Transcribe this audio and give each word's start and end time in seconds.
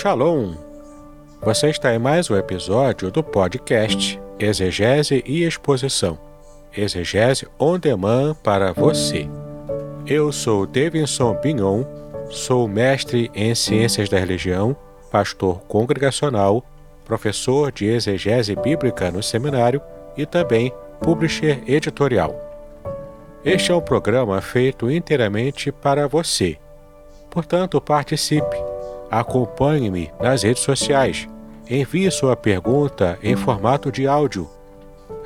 Shalom! 0.00 0.54
Você 1.42 1.68
está 1.68 1.94
em 1.94 1.98
mais 1.98 2.30
um 2.30 2.34
episódio 2.34 3.10
do 3.10 3.22
podcast 3.22 4.18
Exegese 4.38 5.22
e 5.26 5.44
Exposição. 5.44 6.18
Exegese 6.74 7.46
on 7.58 7.78
demand 7.78 8.34
para 8.42 8.72
você. 8.72 9.28
Eu 10.06 10.32
sou 10.32 10.64
Davidson 10.64 11.34
Bignon, 11.42 11.84
sou 12.30 12.66
mestre 12.66 13.30
em 13.34 13.54
Ciências 13.54 14.08
da 14.08 14.18
Religião, 14.18 14.74
pastor 15.10 15.60
congregacional, 15.68 16.64
professor 17.04 17.70
de 17.70 17.84
exegese 17.84 18.56
bíblica 18.56 19.10
no 19.10 19.22
seminário 19.22 19.82
e 20.16 20.24
também 20.24 20.72
publisher 21.02 21.62
editorial. 21.66 22.34
Este 23.44 23.70
é 23.70 23.74
um 23.74 23.82
programa 23.82 24.40
feito 24.40 24.90
inteiramente 24.90 25.70
para 25.70 26.08
você. 26.08 26.56
Portanto, 27.28 27.78
participe 27.82 28.69
Acompanhe-me 29.10 30.10
nas 30.20 30.44
redes 30.44 30.62
sociais. 30.62 31.28
Envie 31.68 32.10
sua 32.10 32.36
pergunta 32.36 33.18
em 33.22 33.34
formato 33.34 33.90
de 33.90 34.06
áudio. 34.06 34.48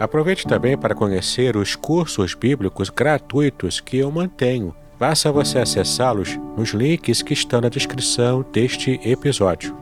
Aproveite 0.00 0.46
também 0.46 0.76
para 0.76 0.94
conhecer 0.94 1.56
os 1.56 1.76
cursos 1.76 2.34
bíblicos 2.34 2.88
gratuitos 2.88 3.80
que 3.80 3.98
eu 3.98 4.10
mantenho. 4.10 4.74
Basta 4.98 5.30
você 5.30 5.58
acessá-los 5.58 6.38
nos 6.56 6.70
links 6.70 7.20
que 7.20 7.34
estão 7.34 7.60
na 7.60 7.68
descrição 7.68 8.44
deste 8.52 8.98
episódio. 9.04 9.76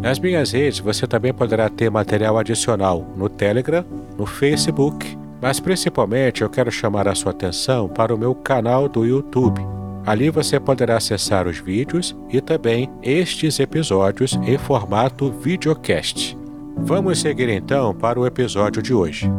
Nas 0.00 0.18
minhas 0.18 0.50
redes 0.50 0.80
você 0.80 1.06
também 1.06 1.32
poderá 1.32 1.68
ter 1.68 1.90
material 1.90 2.36
adicional 2.36 3.06
no 3.16 3.28
Telegram, 3.28 3.84
no 4.18 4.26
Facebook, 4.26 5.16
mas 5.40 5.60
principalmente 5.60 6.42
eu 6.42 6.50
quero 6.50 6.72
chamar 6.72 7.06
a 7.06 7.14
sua 7.14 7.30
atenção 7.30 7.88
para 7.88 8.14
o 8.14 8.18
meu 8.18 8.34
canal 8.34 8.88
do 8.88 9.06
YouTube 9.06 9.62
Ali 10.04 10.30
você 10.30 10.58
poderá 10.58 10.96
acessar 10.96 11.46
os 11.46 11.58
vídeos 11.58 12.16
e 12.28 12.40
também 12.40 12.90
estes 13.02 13.60
episódios 13.60 14.34
em 14.44 14.58
formato 14.58 15.30
videocast. 15.30 16.36
Vamos 16.76 17.20
seguir 17.20 17.48
então 17.48 17.94
para 17.94 18.18
o 18.18 18.26
episódio 18.26 18.82
de 18.82 18.92
hoje. 18.92 19.30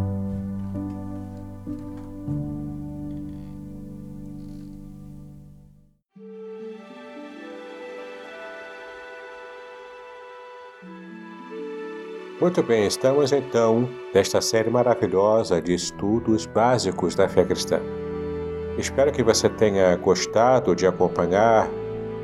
Muito 12.39 12.61
bem, 12.61 12.85
estamos 12.87 13.31
então 13.31 13.89
nesta 14.13 14.41
série 14.41 14.69
maravilhosa 14.69 15.61
de 15.61 15.73
estudos 15.73 16.45
básicos 16.45 17.15
da 17.15 17.27
fé 17.29 17.43
cristã. 17.45 17.79
Espero 18.77 19.11
que 19.11 19.21
você 19.21 19.47
tenha 19.47 19.95
gostado 19.97 20.75
de 20.75 20.87
acompanhar 20.87 21.69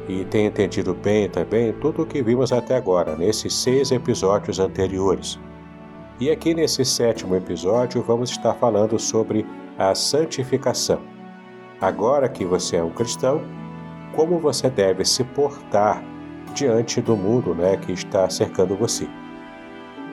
e 0.07 0.25
tenha 0.25 0.47
entendido 0.47 0.95
bem 0.95 1.29
também 1.29 1.71
tudo 1.73 2.01
o 2.01 2.05
que 2.05 2.23
vimos 2.23 2.51
até 2.51 2.75
agora, 2.75 3.15
nesses 3.15 3.53
seis 3.53 3.91
episódios 3.91 4.59
anteriores. 4.59 5.39
E 6.19 6.31
aqui 6.31 6.55
nesse 6.55 6.83
sétimo 6.83 7.35
episódio 7.35 8.01
vamos 8.01 8.31
estar 8.31 8.55
falando 8.55 8.97
sobre 8.97 9.45
a 9.77 9.93
santificação. 9.93 11.01
Agora 11.79 12.27
que 12.27 12.43
você 12.43 12.77
é 12.77 12.83
um 12.83 12.89
cristão, 12.89 13.41
como 14.15 14.39
você 14.39 14.69
deve 14.69 15.05
se 15.05 15.23
portar 15.23 16.03
diante 16.55 16.99
do 16.99 17.15
mundo 17.15 17.53
né, 17.53 17.77
que 17.77 17.91
está 17.91 18.27
cercando 18.27 18.75
você. 18.75 19.07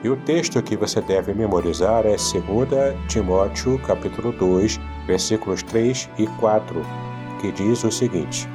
E 0.03 0.09
o 0.09 0.15
texto 0.15 0.61
que 0.61 0.77
você 0.77 1.01
deve 1.01 1.33
memorizar 1.33 2.05
é 2.05 2.15
2 2.15 3.07
Timóteo 3.07 3.79
capítulo 3.79 4.31
2, 4.31 4.79
versículos 5.07 5.63
3 5.63 6.07
e 6.19 6.27
4, 6.39 6.81
que 7.41 7.51
diz 7.51 7.83
o 7.83 7.91
seguinte: 7.91 8.47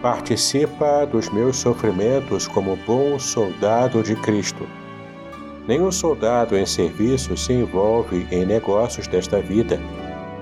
Participa 0.00 1.04
dos 1.04 1.28
meus 1.30 1.56
sofrimentos 1.56 2.46
como 2.46 2.76
bom 2.86 3.18
soldado 3.18 4.04
de 4.04 4.14
Cristo. 4.16 4.68
Nenhum 5.66 5.90
soldado 5.90 6.56
em 6.56 6.64
serviço 6.64 7.36
se 7.36 7.52
envolve 7.52 8.26
em 8.30 8.46
negócios 8.46 9.08
desta 9.08 9.40
vida, 9.40 9.80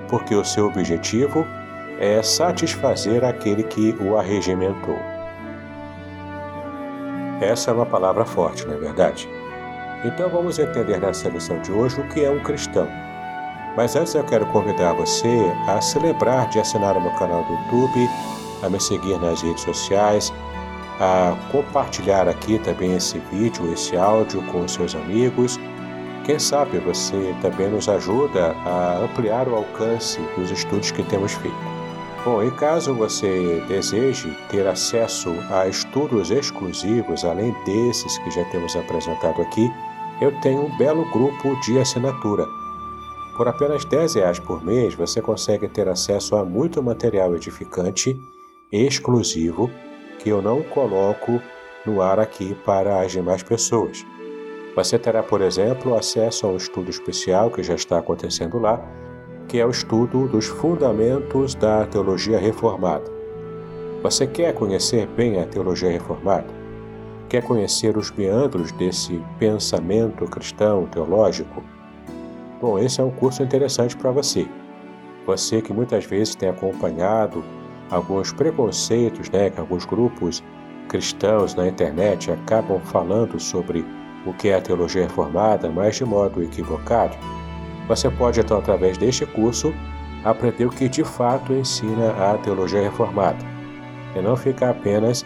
porque 0.09 0.35
o 0.35 0.45
seu 0.45 0.67
objetivo 0.67 1.47
é 1.99 2.23
satisfazer 2.23 3.25
aquele 3.25 3.63
que 3.63 3.97
o 4.01 4.19
arregimentou. 4.19 4.99
Essa 7.41 7.71
é 7.71 7.75
uma 7.75 7.87
palavra 7.87 8.25
forte, 8.25 8.67
não 8.67 8.75
é 8.75 8.79
verdade? 8.79 9.29
Então 10.05 10.29
vamos 10.29 10.59
entender 10.59 11.01
nessa 11.01 11.29
lição 11.29 11.61
de 11.61 11.73
hoje 11.73 12.01
o 12.01 12.09
que 12.09 12.25
é 12.25 12.31
um 12.31 12.39
cristão. 12.41 12.89
Mas 13.77 13.97
antes 13.97 14.15
eu 14.15 14.25
quero 14.25 14.47
convidar 14.47 14.93
você 14.93 15.53
a 15.67 15.81
celebrar 15.81 16.49
de 16.49 16.61
assinar 16.61 16.97
o 16.97 17.01
meu 17.01 17.11
canal 17.13 17.43
do 17.45 17.53
YouTube, 17.53 18.09
a 18.63 18.69
me 18.69 18.81
seguir 18.81 19.19
nas 19.19 19.43
redes 19.43 19.63
sociais, 19.63 20.33
a 21.01 21.37
compartilhar 21.51 22.29
aqui 22.29 22.59
também 22.61 22.95
esse 22.95 23.19
vídeo, 23.33 23.73
esse 23.73 23.97
áudio 23.97 24.43
com 24.53 24.67
seus 24.69 24.95
amigos. 24.95 25.59
Quem 26.25 26.39
sabe 26.39 26.79
você 26.79 27.35
também 27.41 27.69
nos 27.69 27.89
ajuda 27.89 28.55
a 28.65 28.99
ampliar 29.03 29.49
o 29.49 29.57
alcance 29.57 30.21
dos 30.37 30.51
estudos 30.51 30.91
que 30.91 31.03
temos 31.05 31.33
feito. 31.33 31.57
Bom, 32.25 32.43
e 32.43 32.51
caso 32.53 32.95
você 32.95 33.65
deseje 33.69 34.37
ter 34.51 34.67
acesso 34.67 35.35
a 35.51 35.67
estudos 35.67 36.31
exclusivos, 36.31 37.25
além 37.25 37.55
desses 37.65 38.19
que 38.19 38.31
já 38.31 38.45
temos 38.47 38.77
apresentado 38.77 39.41
aqui, 39.41 39.73
eu 40.21 40.33
tenho 40.41 40.67
um 40.67 40.77
belo 40.77 41.05
grupo 41.11 41.55
de 41.61 41.79
assinatura. 41.79 42.47
Por 43.37 43.47
apenas 43.47 43.85
10 43.85 44.15
reais 44.15 44.39
por 44.41 44.65
mês, 44.65 44.95
você 44.95 45.23
consegue 45.23 45.69
ter 45.69 45.89
acesso 45.89 46.35
a 46.35 46.45
muito 46.45 46.83
material 46.83 47.35
edificante 47.37 48.19
exclusivo 48.73 49.71
que 50.19 50.29
eu 50.29 50.43
não 50.43 50.63
coloco 50.63 51.41
no 51.87 52.03
ar 52.03 52.19
aqui 52.19 52.55
para 52.67 53.01
as 53.01 53.13
demais 53.13 53.43
pessoas. 53.43 54.05
Você 54.75 54.99
terá, 54.99 55.23
por 55.23 55.41
exemplo, 55.41 55.95
acesso 55.97 56.47
a 56.47 56.51
um 56.51 56.57
estudo 56.57 56.91
especial 56.91 57.51
que 57.51 57.63
já 57.63 57.75
está 57.75 57.99
acontecendo 57.99 58.59
lá, 58.59 58.81
que 59.47 59.59
é 59.59 59.65
o 59.65 59.71
estudo 59.71 60.29
dos 60.29 60.47
fundamentos 60.47 61.55
da 61.55 61.87
teologia 61.87 62.39
reformada. 62.39 63.11
Você 64.03 64.27
quer 64.27 64.53
conhecer 64.53 65.07
bem 65.07 65.41
a 65.41 65.47
teologia 65.47 65.91
reformada? 65.91 66.58
Quer 67.29 67.43
conhecer 67.43 67.95
os 67.99 68.11
meandros 68.11 68.73
desse 68.73 69.23
pensamento 69.39 70.25
cristão 70.25 70.87
teológico? 70.87 71.63
Bom, 72.59 72.79
esse 72.79 73.03
é 73.03 73.05
um 73.05 73.11
curso 73.11 73.43
interessante 73.43 73.95
para 73.95 74.11
você. 74.11 74.49
Você 75.27 75.61
que 75.61 75.73
muitas 75.73 76.07
vezes 76.07 76.35
tem 76.35 76.49
acompanhado 76.49 77.45
alguns 77.91 78.33
preconceitos 78.33 79.29
né, 79.29 79.51
que 79.51 79.61
alguns 79.61 79.85
grupos 79.85 80.43
cristãos 80.89 81.55
na 81.55 81.69
internet 81.69 82.31
acabam 82.31 82.81
falando 82.81 83.39
sobre 83.39 83.85
o 84.25 84.33
que 84.33 84.49
é 84.49 84.55
a 84.55 84.61
teologia 84.61 85.03
reformada, 85.03 85.69
mas 85.69 85.97
de 85.97 86.07
modo 86.07 86.43
equivocado, 86.43 87.15
você 87.87 88.09
pode 88.11 88.41
então, 88.41 88.59
através 88.59 88.97
deste 88.97 89.27
curso, 89.27 89.75
aprender 90.25 90.65
o 90.65 90.71
que 90.71 90.89
de 90.89 91.05
fato 91.05 91.53
ensina 91.53 92.11
a 92.13 92.39
teologia 92.39 92.81
reformada 92.83 93.45
e 94.17 94.21
não 94.21 94.35
ficar 94.35 94.71
apenas 94.71 95.25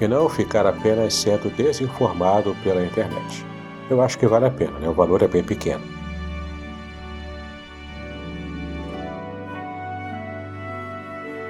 e 0.00 0.08
não 0.08 0.28
ficar 0.28 0.66
apenas 0.66 1.14
sendo 1.14 1.50
desinformado 1.50 2.56
pela 2.62 2.84
internet. 2.84 3.46
Eu 3.90 4.00
acho 4.00 4.18
que 4.18 4.26
vale 4.26 4.46
a 4.46 4.50
pena, 4.50 4.78
né? 4.78 4.88
o 4.88 4.92
valor 4.92 5.22
é 5.22 5.28
bem 5.28 5.44
pequeno. 5.44 5.82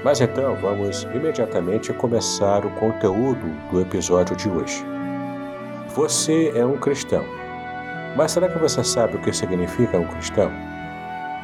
Mas 0.04 0.20
então 0.20 0.56
vamos 0.56 1.04
imediatamente 1.14 1.92
começar 1.92 2.66
o 2.66 2.70
conteúdo 2.70 3.46
do 3.70 3.80
episódio 3.80 4.34
de 4.34 4.48
hoje. 4.48 4.84
Você 5.94 6.52
é 6.56 6.66
um 6.66 6.76
cristão. 6.76 7.24
Mas 8.16 8.32
será 8.32 8.48
que 8.48 8.58
você 8.58 8.82
sabe 8.82 9.16
o 9.16 9.20
que 9.20 9.32
significa 9.32 9.98
um 9.98 10.06
cristão? 10.08 10.50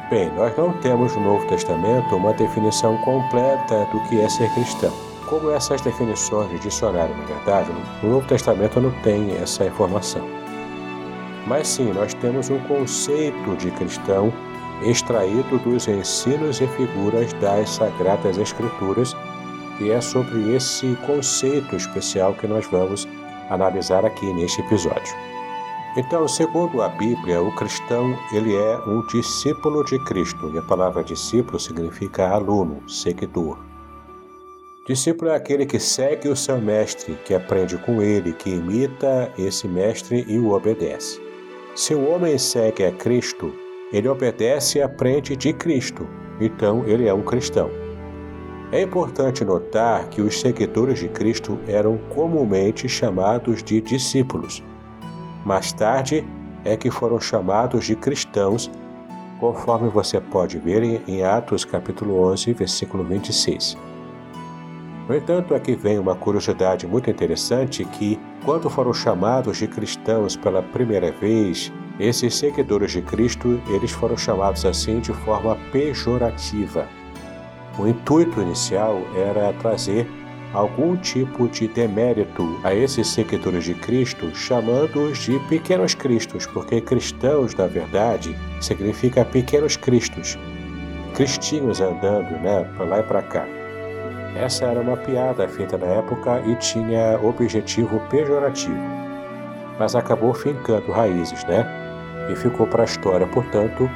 Bem, 0.09 0.29
nós 0.35 0.55
não 0.57 0.73
temos 0.79 1.15
no 1.15 1.23
Novo 1.23 1.47
Testamento 1.47 2.15
uma 2.15 2.33
definição 2.33 2.97
completa 2.97 3.85
do 3.91 4.01
que 4.09 4.19
é 4.19 4.27
ser 4.27 4.53
cristão 4.53 5.08
como 5.29 5.51
essas 5.51 5.81
definições 5.81 6.49
de 6.49 6.59
dicionário, 6.59 7.15
na 7.15 7.25
verdade, 7.25 7.69
no 8.01 8.09
Novo 8.09 8.27
Testamento 8.27 8.81
não 8.81 8.91
tem 9.01 9.31
essa 9.37 9.65
informação. 9.65 10.27
Mas 11.45 11.67
sim, 11.67 11.93
nós 11.93 12.13
temos 12.15 12.49
um 12.49 12.59
conceito 12.61 13.55
de 13.55 13.71
cristão 13.71 14.33
extraído 14.83 15.59
dos 15.59 15.87
ensinos 15.87 16.59
e 16.61 16.67
figuras 16.67 17.31
das 17.33 17.69
Sagradas 17.69 18.37
Escrituras, 18.37 19.15
e 19.79 19.91
é 19.91 20.01
sobre 20.01 20.55
esse 20.55 20.97
conceito 21.05 21.75
especial 21.75 22.33
que 22.33 22.47
nós 22.47 22.65
vamos 22.67 23.07
analisar 23.49 24.05
aqui 24.05 24.31
neste 24.33 24.61
episódio. 24.61 25.15
Então, 25.97 26.27
segundo 26.27 26.81
a 26.81 26.89
Bíblia, 26.89 27.41
o 27.41 27.53
cristão 27.55 28.17
ele 28.31 28.55
é 28.55 28.77
um 28.85 29.05
discípulo 29.07 29.83
de 29.85 29.97
Cristo, 30.05 30.51
e 30.53 30.57
a 30.57 30.61
palavra 30.61 31.03
discípulo 31.03 31.59
significa 31.59 32.29
aluno, 32.29 32.87
seguidor. 32.87 33.68
Discípulo 34.89 35.29
é 35.29 35.35
aquele 35.35 35.67
que 35.67 35.77
segue 35.79 36.29
o 36.29 36.35
seu 36.35 36.59
mestre, 36.59 37.15
que 37.23 37.35
aprende 37.35 37.77
com 37.77 38.01
ele, 38.01 38.33
que 38.33 38.49
imita 38.49 39.31
esse 39.37 39.67
mestre 39.67 40.25
e 40.27 40.39
o 40.39 40.49
obedece. 40.49 41.21
Se 41.75 41.93
o 41.93 42.09
homem 42.09 42.39
segue 42.39 42.83
a 42.83 42.91
Cristo, 42.91 43.53
ele 43.93 44.07
obedece 44.07 44.79
e 44.79 44.81
aprende 44.81 45.35
de 45.35 45.53
Cristo, 45.53 46.07
então 46.41 46.83
ele 46.87 47.07
é 47.07 47.13
um 47.13 47.21
cristão. 47.21 47.69
É 48.71 48.81
importante 48.81 49.45
notar 49.45 50.09
que 50.09 50.23
os 50.23 50.39
seguidores 50.39 50.97
de 50.97 51.07
Cristo 51.07 51.59
eram 51.67 51.99
comumente 52.09 52.89
chamados 52.89 53.61
de 53.61 53.79
discípulos. 53.81 54.63
Mais 55.45 55.71
tarde 55.71 56.25
é 56.65 56.75
que 56.75 56.89
foram 56.89 57.21
chamados 57.21 57.85
de 57.85 57.95
cristãos, 57.95 58.71
conforme 59.39 59.87
você 59.87 60.19
pode 60.19 60.57
ver 60.57 60.81
em 61.07 61.23
Atos 61.23 61.63
capítulo 61.63 62.23
11, 62.23 62.53
versículo 62.53 63.03
26. 63.03 63.77
No 65.09 65.15
entanto, 65.15 65.55
aqui 65.55 65.75
vem 65.75 65.97
uma 65.97 66.15
curiosidade 66.15 66.85
muito 66.85 67.09
interessante 67.09 67.83
que, 67.83 68.19
quando 68.45 68.69
foram 68.69 68.93
chamados 68.93 69.57
de 69.57 69.67
cristãos 69.67 70.35
pela 70.35 70.61
primeira 70.61 71.11
vez, 71.11 71.73
esses 71.99 72.35
seguidores 72.35 72.91
de 72.91 73.01
Cristo, 73.01 73.59
eles 73.69 73.89
foram 73.89 74.15
chamados 74.15 74.67
assim 74.67 74.99
de 74.99 75.11
forma 75.11 75.57
pejorativa. 75.71 76.87
O 77.79 77.87
intuito 77.87 78.39
inicial 78.39 79.01
era 79.15 79.51
trazer 79.53 80.07
algum 80.53 80.95
tipo 80.95 81.47
de 81.47 81.67
demérito 81.67 82.59
a 82.63 82.75
esses 82.75 83.07
seguidores 83.07 83.63
de 83.63 83.73
Cristo, 83.73 84.29
chamando-os 84.35 85.17
de 85.17 85.39
pequenos 85.49 85.95
cristos, 85.95 86.45
porque 86.45 86.81
cristãos, 86.81 87.55
na 87.55 87.65
verdade, 87.65 88.35
significa 88.61 89.25
pequenos 89.25 89.75
cristos, 89.75 90.37
cristinhos 91.15 91.81
andando, 91.81 92.29
né, 92.43 92.63
para 92.77 92.85
lá 92.85 92.99
e 92.99 93.03
para 93.03 93.23
cá. 93.23 93.58
Essa 94.35 94.65
era 94.65 94.79
uma 94.79 94.95
piada 94.95 95.47
feita 95.47 95.77
na 95.77 95.87
época 95.87 96.41
e 96.45 96.55
tinha 96.55 97.19
objetivo 97.21 97.99
pejorativo, 98.09 98.77
mas 99.77 99.95
acabou 99.95 100.33
fincando 100.33 100.91
raízes, 100.91 101.43
né? 101.45 101.65
E 102.31 102.35
ficou 102.35 102.67
para 102.67 102.83
a 102.83 102.85
história, 102.85 103.25
portanto, 103.27 103.89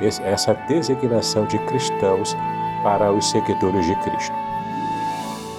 essa 0.00 0.54
designação 0.68 1.46
de 1.46 1.58
cristãos 1.60 2.36
para 2.82 3.10
os 3.12 3.30
seguidores 3.30 3.86
de 3.86 3.94
Cristo. 3.96 4.34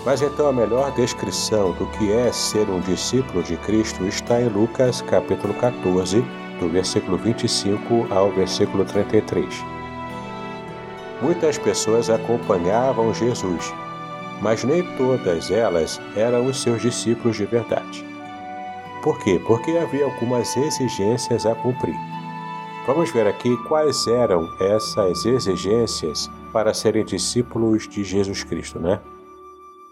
Mas 0.05 0.21
então 0.21 0.47
a 0.47 0.53
melhor 0.53 0.91
descrição 0.91 1.71
do 1.71 1.85
que 1.91 2.11
é 2.11 2.31
ser 2.31 2.69
um 2.69 2.81
discípulo 2.81 3.41
de 3.41 3.55
Cristo 3.57 4.05
está 4.05 4.41
em 4.41 4.49
Lucas 4.49 5.01
capítulo 5.01 5.53
14, 5.55 6.21
do 6.59 6.69
versículo 6.69 7.17
25 7.17 8.07
ao 8.13 8.29
versículo 8.31 8.83
33. 8.83 9.47
Muitas 11.21 11.57
pessoas 11.57 12.09
acompanhavam 12.09 13.13
Jesus, 13.13 13.73
mas 14.43 14.65
nem 14.65 14.83
todas 14.97 15.49
elas 15.49 16.01
eram 16.17 16.45
os 16.45 16.61
seus 16.61 16.81
discípulos 16.81 17.37
de 17.37 17.45
verdade. 17.45 18.05
Por 19.01 19.17
quê? 19.23 19.41
Porque 19.47 19.71
havia 19.77 20.03
algumas 20.03 20.55
exigências 20.57 21.45
a 21.45 21.55
cumprir. 21.55 21.95
Vamos 22.85 23.09
ver 23.11 23.25
aqui 23.25 23.55
quais 23.67 24.05
eram 24.05 24.49
essas 24.59 25.25
exigências 25.25 26.29
para 26.51 26.73
serem 26.73 27.05
discípulos 27.05 27.87
de 27.87 28.03
Jesus 28.03 28.43
Cristo, 28.43 28.79
né? 28.79 28.99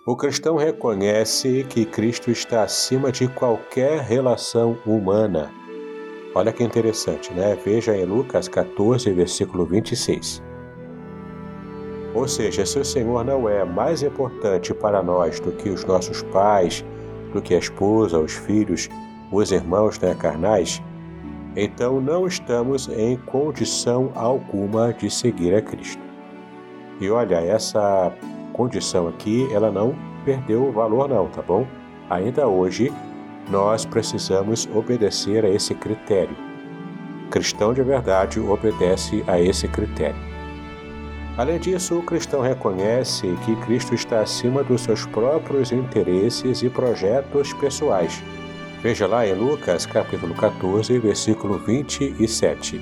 O 0.06 0.18
cristão 0.18 0.58
reconhece 0.58 1.66
que 1.70 1.86
Cristo 1.86 2.30
está 2.30 2.64
acima 2.64 3.10
de 3.10 3.30
qualquer 3.30 4.02
relação 4.02 4.78
humana. 4.86 5.54
Olha 6.36 6.52
que 6.52 6.64
interessante, 6.64 7.34
né? 7.34 7.58
Veja 7.64 7.96
em 7.96 8.04
Lucas 8.04 8.50
14, 8.50 9.10
versículo 9.12 9.66
26. 9.66 10.51
Ou 12.14 12.28
seja, 12.28 12.66
se 12.66 12.78
o 12.78 12.86
Senhor 12.86 13.24
não 13.24 13.48
é 13.48 13.64
mais 13.64 14.04
importante 14.04 14.74
para 14.74 15.02
nós 15.02 15.40
do 15.40 15.52
que 15.52 15.70
os 15.70 15.86
nossos 15.86 16.22
pais, 16.24 16.84
do 17.34 17.42
que 17.42 17.56
a 17.56 17.60
esposa, 17.60 18.20
os 18.20 18.34
filhos, 18.34 18.90
os 19.32 19.52
irmãos 19.52 19.98
né, 20.00 20.14
carnais, 20.14 20.82
então 21.56 22.02
não 22.02 22.28
estamos 22.28 22.90
em 22.90 23.18
condição 23.18 24.12
alguma 24.16 24.94
de 24.94 25.10
seguir 25.10 25.56
a 25.56 25.62
Cristo. 25.62 26.02
E 27.00 27.10
olha, 27.10 27.36
essa 27.38 28.14
condição 28.54 29.08
aqui, 29.08 29.48
ela 29.54 29.72
não 29.72 29.96
perdeu 30.26 30.68
o 30.68 30.72
valor 30.72 31.10
não, 31.10 31.28
tá 31.28 31.42
bom? 31.42 31.66
Ainda 32.10 32.48
hoje, 32.48 32.92
nós 33.50 33.86
precisamos 33.86 34.70
obedecer 34.74 35.44
a 35.46 35.50
esse 35.50 35.74
critério. 35.74 36.36
Cristão 37.30 37.74
de 37.74 37.82
verdade 37.82 38.40
obedece 38.40 39.24
a 39.28 39.40
esse 39.40 39.68
critério. 39.68 40.31
Além 41.42 41.58
disso, 41.58 41.98
o 41.98 42.04
cristão 42.04 42.40
reconhece 42.40 43.36
que 43.44 43.56
Cristo 43.66 43.96
está 43.96 44.20
acima 44.20 44.64
dos 44.64 44.82
seus 44.82 45.08
próprios 45.08 45.72
interesses 45.72 46.62
e 46.62 46.70
projetos 46.70 47.52
pessoais 47.54 48.22
Veja 48.84 49.08
lá 49.08 49.26
em 49.26 49.34
Lucas 49.34 49.88
capítulo 49.88 50.36
14, 50.36 51.00
versículo 51.00 51.58
27. 51.58 52.80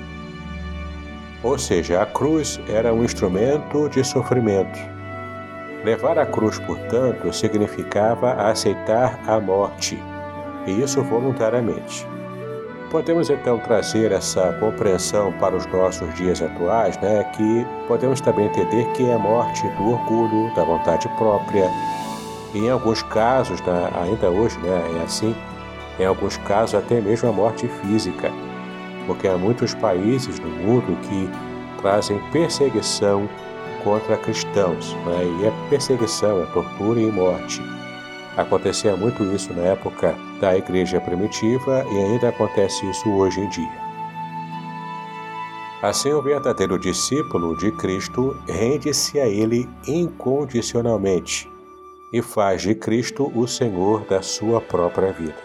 Ou 1.42 1.58
seja, 1.58 2.02
a 2.02 2.06
cruz 2.06 2.60
era 2.68 2.92
um 2.92 3.02
instrumento 3.02 3.88
de 3.88 4.04
sofrimento. 4.04 4.78
Levar 5.82 6.18
a 6.18 6.26
cruz, 6.26 6.58
portanto, 6.58 7.32
significava 7.32 8.32
aceitar 8.32 9.18
a 9.26 9.40
morte, 9.40 9.98
e 10.66 10.82
isso 10.82 11.02
voluntariamente. 11.02 12.06
Podemos 12.90 13.30
então 13.30 13.56
trazer 13.60 14.10
essa 14.10 14.52
compreensão 14.54 15.32
para 15.34 15.54
os 15.54 15.64
nossos 15.66 16.12
dias 16.16 16.42
atuais, 16.42 16.98
né, 16.98 17.22
que 17.36 17.64
podemos 17.86 18.20
também 18.20 18.46
entender 18.46 18.84
que 18.94 19.08
é 19.08 19.14
a 19.14 19.18
morte 19.18 19.62
do 19.68 19.92
orgulho, 19.92 20.52
da 20.56 20.64
vontade 20.64 21.08
própria, 21.16 21.70
em 22.52 22.68
alguns 22.68 23.00
casos, 23.04 23.60
né, 23.60 23.90
ainda 23.94 24.28
hoje 24.28 24.58
né, 24.58 24.98
é 24.98 25.04
assim, 25.04 25.36
em 26.00 26.04
alguns 26.04 26.36
casos 26.38 26.74
até 26.74 27.00
mesmo 27.00 27.28
a 27.28 27.32
morte 27.32 27.68
física, 27.68 28.28
porque 29.06 29.28
há 29.28 29.38
muitos 29.38 29.72
países 29.72 30.40
no 30.40 30.48
mundo 30.48 30.98
que 31.02 31.30
trazem 31.80 32.20
perseguição 32.32 33.28
contra 33.84 34.16
cristãos, 34.16 34.94
né? 35.06 35.24
e 35.40 35.46
é 35.46 35.52
perseguição, 35.70 36.42
é 36.42 36.46
tortura 36.46 37.00
e 37.00 37.10
morte. 37.10 37.62
Acontecia 38.40 38.96
muito 38.96 39.22
isso 39.34 39.52
na 39.52 39.64
época 39.64 40.16
da 40.40 40.56
igreja 40.56 40.98
primitiva 40.98 41.84
e 41.92 41.96
ainda 41.98 42.30
acontece 42.30 42.88
isso 42.88 43.06
hoje 43.10 43.38
em 43.38 43.48
dia. 43.50 43.90
Assim, 45.82 46.10
o 46.12 46.22
verdadeiro 46.22 46.78
discípulo 46.78 47.54
de 47.54 47.70
Cristo 47.72 48.34
rende-se 48.48 49.20
a 49.20 49.28
Ele 49.28 49.68
incondicionalmente 49.86 51.50
e 52.10 52.22
faz 52.22 52.62
de 52.62 52.74
Cristo 52.74 53.30
o 53.34 53.46
Senhor 53.46 54.06
da 54.06 54.22
sua 54.22 54.58
própria 54.58 55.12
vida. 55.12 55.36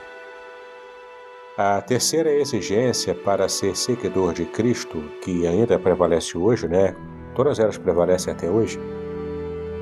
A 1.57 1.81
terceira 1.81 2.31
exigência 2.31 3.13
para 3.13 3.49
ser 3.49 3.75
seguidor 3.75 4.33
de 4.33 4.45
Cristo, 4.45 5.03
que 5.21 5.45
ainda 5.45 5.77
prevalece 5.77 6.37
hoje, 6.37 6.65
né? 6.69 6.95
Todas 7.35 7.59
elas 7.59 7.77
prevalecem 7.77 8.33
até 8.33 8.49
hoje. 8.49 8.79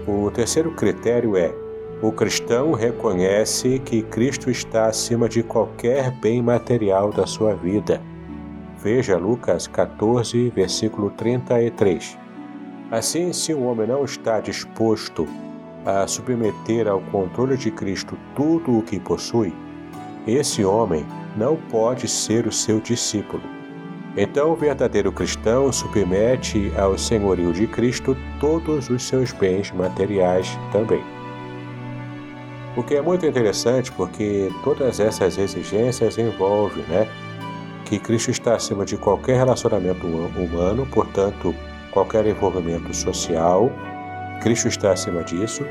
O 0.07 0.31
terceiro 0.31 0.71
critério 0.71 1.37
é: 1.37 1.62
o 2.01 2.11
cristão 2.11 2.73
reconhece 2.73 3.79
que 3.79 4.01
Cristo 4.01 4.49
está 4.49 4.87
acima 4.87 5.29
de 5.29 5.41
qualquer 5.41 6.11
bem 6.11 6.41
material 6.41 7.11
da 7.11 7.25
sua 7.25 7.55
vida. 7.55 8.01
Veja 8.77 9.17
Lucas 9.17 9.67
14, 9.67 10.49
versículo 10.49 11.09
33. 11.11 12.17
Assim, 12.91 13.31
se 13.31 13.53
um 13.53 13.65
homem 13.65 13.87
não 13.87 14.03
está 14.03 14.39
disposto 14.39 15.27
a 15.85 16.05
submeter 16.05 16.87
ao 16.87 16.99
controle 17.01 17.57
de 17.57 17.71
Cristo 17.71 18.17
tudo 18.35 18.77
o 18.77 18.83
que 18.83 18.99
possui, 18.99 19.53
esse 20.27 20.63
homem 20.63 21.05
não 21.35 21.55
pode 21.55 22.07
ser 22.07 22.45
o 22.45 22.51
seu 22.51 22.79
discípulo. 22.79 23.43
Então, 24.15 24.51
o 24.51 24.55
verdadeiro 24.55 25.11
cristão 25.11 25.71
submete 25.71 26.71
ao 26.77 26.97
senhorio 26.97 27.51
de 27.51 27.65
Cristo 27.65 28.15
todos 28.39 28.89
os 28.89 29.03
seus 29.03 29.31
bens 29.31 29.71
materiais 29.71 30.47
também. 30.71 31.22
O 32.75 32.83
que 32.83 32.95
é 32.95 33.01
muito 33.01 33.25
interessante 33.25 33.91
porque 33.91 34.51
todas 34.63 34.99
essas 34.99 35.37
exigências 35.37 36.17
envolvem 36.17 36.83
né, 36.85 37.07
que 37.85 37.99
Cristo 37.99 38.31
está 38.31 38.55
acima 38.55 38.83
de 38.83 38.97
qualquer 38.97 39.37
relacionamento 39.37 40.07
humano, 40.07 40.87
portanto, 40.91 41.53
qualquer 41.91 42.25
envolvimento 42.25 42.93
social, 42.95 43.71
Cristo 44.41 44.67
está 44.67 44.91
acima 44.91 45.23
disso. 45.23 45.63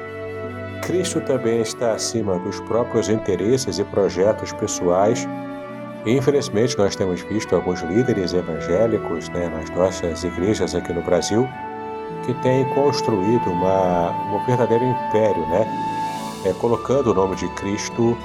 Cristo 0.83 1.21
também 1.21 1.61
está 1.61 1.93
acima 1.93 2.39
dos 2.39 2.61
próprios 2.61 3.09
interesses 3.09 3.79
e 3.79 3.85
projetos 3.85 4.53
pessoais 4.53 5.27
Infelizmente, 6.05 6.77
nós 6.77 6.97
temos 6.97 7.21
visto 7.23 7.55
alguns 7.55 7.81
líderes 7.83 8.35
evangélicos 8.35 9.29
né, 9.29 9.49
nas 9.49 9.71
nossas 9.71 10.25
igrejas 10.25 10.75
aqui 10.75 10.93
no 10.93 11.03
Brasil 11.03 11.49
que 12.27 12.35
têm 12.43 12.65
construído 12.75 13.49
uma, 13.49 14.11
um 14.35 14.45
verdadeiro 14.45 14.85
império, 14.85 15.47
né, 15.49 15.65
é, 16.45 16.53
colocando 16.55 17.11
o 17.11 17.15
nome 17.15 17.37
de 17.37 17.49
Cristo 17.51 18.17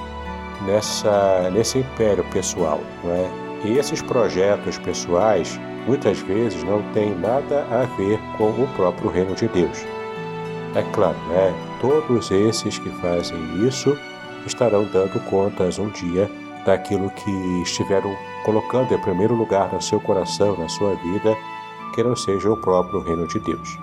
nessa, 0.66 1.50
nesse 1.50 1.78
império 1.78 2.24
pessoal. 2.24 2.80
Não 3.04 3.12
é? 3.12 3.30
E 3.64 3.78
esses 3.78 4.00
projetos 4.02 4.78
pessoais 4.78 5.58
muitas 5.86 6.18
vezes 6.20 6.62
não 6.64 6.82
têm 6.92 7.14
nada 7.14 7.66
a 7.70 7.84
ver 7.96 8.20
com 8.36 8.50
o 8.50 8.68
próprio 8.76 9.10
reino 9.10 9.34
de 9.34 9.48
Deus. 9.48 9.84
É 10.74 10.82
claro, 10.92 11.16
né, 11.28 11.52
todos 11.80 12.30
esses 12.30 12.78
que 12.78 12.90
fazem 13.00 13.66
isso 13.66 13.96
estarão 14.46 14.84
dando 14.84 15.18
contas 15.28 15.78
um 15.78 15.88
dia 15.88 16.30
daquilo 16.64 17.10
que 17.10 17.62
estiveram 17.62 18.14
colocando 18.44 18.92
em 18.94 18.98
primeiro 18.98 19.34
lugar 19.34 19.72
no 19.72 19.80
seu 19.80 19.98
coração, 20.00 20.56
na 20.56 20.68
sua 20.68 20.94
vida, 20.94 21.36
que 21.94 22.02
não 22.02 22.14
seja 22.14 22.50
o 22.50 22.56
próprio 22.56 23.00
reino 23.00 23.26
de 23.26 23.40
Deus. 23.40 23.78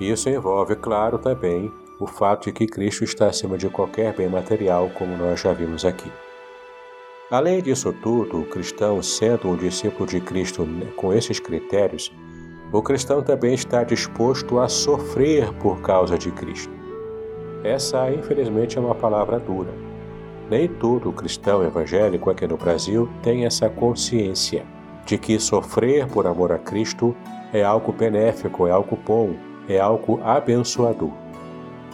Isso 0.00 0.28
envolve, 0.28 0.76
claro, 0.76 1.18
também 1.18 1.72
o 2.00 2.06
fato 2.06 2.44
de 2.44 2.52
que 2.52 2.66
Cristo 2.66 3.02
está 3.02 3.26
acima 3.26 3.58
de 3.58 3.68
qualquer 3.68 4.14
bem 4.14 4.28
material, 4.28 4.88
como 4.94 5.16
nós 5.16 5.40
já 5.40 5.52
vimos 5.52 5.84
aqui. 5.84 6.10
Além 7.30 7.60
disso 7.60 7.92
tudo, 7.92 8.40
o 8.40 8.46
cristão, 8.46 9.02
sendo 9.02 9.48
um 9.48 9.56
discípulo 9.56 10.06
de 10.06 10.20
Cristo 10.20 10.66
com 10.96 11.12
esses 11.12 11.40
critérios, 11.40 12.12
o 12.72 12.80
cristão 12.80 13.22
também 13.22 13.54
está 13.54 13.82
disposto 13.82 14.60
a 14.60 14.68
sofrer 14.68 15.52
por 15.54 15.80
causa 15.80 16.16
de 16.16 16.30
Cristo. 16.30 16.72
Essa, 17.64 18.10
infelizmente, 18.12 18.78
é 18.78 18.80
uma 18.80 18.94
palavra 18.94 19.38
dura. 19.40 19.72
Nem 20.48 20.68
todo 20.68 21.12
cristão 21.12 21.62
evangélico 21.62 22.30
aqui 22.30 22.46
no 22.46 22.56
Brasil 22.56 23.08
tem 23.22 23.44
essa 23.44 23.68
consciência 23.68 24.64
de 25.04 25.18
que 25.18 25.38
sofrer 25.38 26.06
por 26.06 26.26
amor 26.26 26.52
a 26.52 26.58
Cristo 26.58 27.14
é 27.52 27.62
algo 27.62 27.92
benéfico, 27.92 28.66
é 28.66 28.70
algo 28.70 28.96
bom, 29.04 29.34
é 29.68 29.78
algo 29.78 30.20
abençoador. 30.22 31.27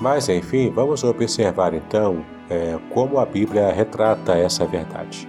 Mas, 0.00 0.28
enfim, 0.28 0.70
vamos 0.70 1.04
observar 1.04 1.72
então 1.74 2.24
é, 2.50 2.78
como 2.90 3.18
a 3.18 3.26
Bíblia 3.26 3.72
retrata 3.72 4.36
essa 4.36 4.66
verdade. 4.66 5.28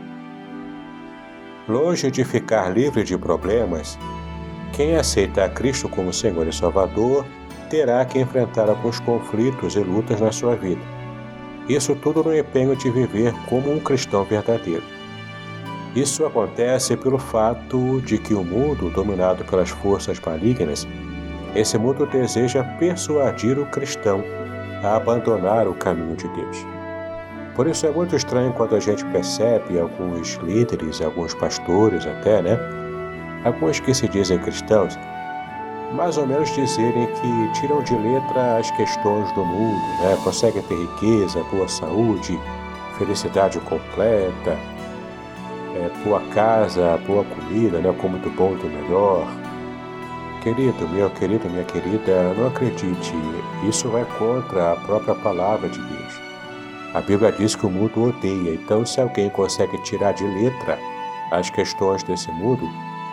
Longe 1.68 2.12
de 2.12 2.24
ficar 2.24 2.70
livre 2.70 3.04
de 3.04 3.18
problemas, 3.18 3.98
quem 4.74 4.96
aceita 4.96 5.46
a 5.46 5.50
Cristo 5.50 5.88
como 5.88 6.14
Senhor 6.14 6.48
e 6.48 6.54
Salvador 6.54 7.26
terá 7.70 8.04
que 8.06 8.20
enfrentar 8.20 8.70
alguns 8.70 9.00
conflitos 9.00 9.76
e 9.76 9.80
lutas 9.80 10.22
na 10.22 10.32
sua 10.32 10.56
vida. 10.56 10.82
Isso 11.68 11.96
tudo 11.96 12.24
no 12.24 12.38
empenho 12.38 12.76
de 12.76 12.92
viver 12.92 13.34
como 13.50 13.72
um 13.72 13.80
cristão 13.80 14.24
verdadeiro. 14.24 14.84
Isso 15.96 16.26
acontece 16.26 16.96
pelo 16.98 17.18
fato 17.18 18.02
de 18.02 18.18
que 18.18 18.34
o 18.34 18.44
mundo, 18.44 18.90
dominado 18.90 19.46
pelas 19.46 19.70
forças 19.70 20.20
malignas, 20.20 20.86
esse 21.56 21.78
mundo 21.78 22.06
deseja 22.06 22.64
persuadir 22.78 23.58
o 23.58 23.66
cristão 23.66 24.22
a 24.84 24.96
abandonar 24.96 25.68
o 25.68 25.74
caminho 25.74 26.16
de 26.16 26.28
Deus. 26.30 26.66
Por 27.56 27.68
isso 27.68 27.86
é 27.88 27.92
muito 27.92 28.16
estranho 28.16 28.52
quando 28.54 28.76
a 28.76 28.80
gente 28.80 29.06
percebe 29.06 29.80
alguns 29.80 30.34
líderes, 30.44 31.02
alguns 31.02 31.34
pastores 31.34 32.06
até, 32.06 32.42
né? 32.42 32.60
Alguns 33.46 33.80
que 33.80 33.94
se 33.94 34.08
dizem 34.10 34.38
cristãos, 34.40 34.98
mais 35.94 36.18
ou 36.18 36.28
menos 36.28 36.54
dizerem 36.54 37.08
que 37.08 37.60
tiram 37.60 37.82
de 37.84 37.96
letra 37.96 38.58
as 38.58 38.70
questões 38.72 39.32
do 39.32 39.46
mundo, 39.46 39.82
né? 40.02 40.18
Conseguem 40.24 40.62
ter 40.64 40.76
riqueza, 40.76 41.42
boa 41.52 41.68
saúde, 41.68 42.38
felicidade 42.98 43.60
completa, 43.62 44.58
é, 45.76 45.90
boa 46.04 46.22
casa, 46.34 47.00
boa 47.08 47.24
comida, 47.24 47.80
né? 47.80 47.96
Com 48.02 48.10
muito 48.10 48.30
bom 48.32 48.54
do 48.56 48.68
melhor, 48.68 49.26
Querido, 50.46 50.88
meu 50.90 51.10
querido, 51.10 51.50
minha 51.50 51.64
querida, 51.64 52.32
não 52.36 52.46
acredite, 52.46 53.16
isso 53.68 53.90
vai 53.90 54.06
contra 54.20 54.74
a 54.74 54.76
própria 54.76 55.16
palavra 55.16 55.68
de 55.68 55.80
Deus. 55.80 56.14
A 56.94 57.02
Bíblia 57.02 57.32
diz 57.32 57.56
que 57.56 57.66
o 57.66 57.70
mundo 57.70 58.10
odeia, 58.10 58.54
então 58.54 58.86
se 58.86 59.02
alguém 59.02 59.28
consegue 59.32 59.76
tirar 59.82 60.12
de 60.12 60.24
letra 60.24 60.78
as 61.32 61.50
questões 61.50 62.04
desse 62.04 62.32
mundo, 62.32 62.64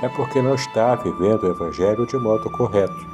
é 0.03 0.11
porque 0.11 0.43
não 0.43 0.57
está 0.57 0.95
vivendo 0.95 1.45
o 1.45 1.51
Evangelho 1.51 2.07
de 2.07 2.19
modo 2.19 2.51
correto, 2.51 3.07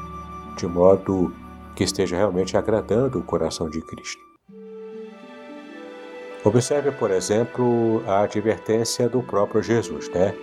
de 0.56 0.66
modo 0.66 1.32
que 1.76 1.84
esteja 1.84 2.16
realmente 2.16 2.56
agradando 2.56 3.20
o 3.20 3.22
coração 3.22 3.70
de 3.70 3.80
Cristo. 3.82 4.20
Observe, 6.42 6.90
por 6.90 7.12
exemplo, 7.12 8.02
a 8.04 8.22
advertência 8.22 9.08
do 9.08 9.22
próprio 9.22 9.62
Jesus, 9.62 10.08
né? 10.08 10.34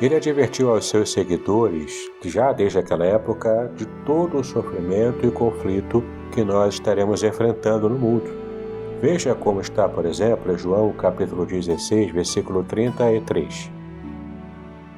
Ele 0.00 0.16
advertiu 0.16 0.70
aos 0.70 0.88
seus 0.88 1.12
seguidores, 1.12 2.10
já 2.24 2.52
desde 2.52 2.78
aquela 2.78 3.04
época, 3.04 3.70
de 3.76 3.86
todo 4.04 4.38
o 4.38 4.44
sofrimento 4.44 5.24
e 5.26 5.30
conflito 5.30 6.02
que 6.32 6.42
nós 6.42 6.74
estaremos 6.74 7.22
enfrentando 7.22 7.88
no 7.88 7.96
mundo. 7.96 8.28
Veja 9.00 9.34
como 9.34 9.60
está, 9.60 9.88
por 9.88 10.06
exemplo, 10.06 10.52
em 10.52 10.58
João 10.58 10.92
capítulo 10.92 11.44
16, 11.44 12.12
versículo 12.12 12.64
33. 12.64 13.70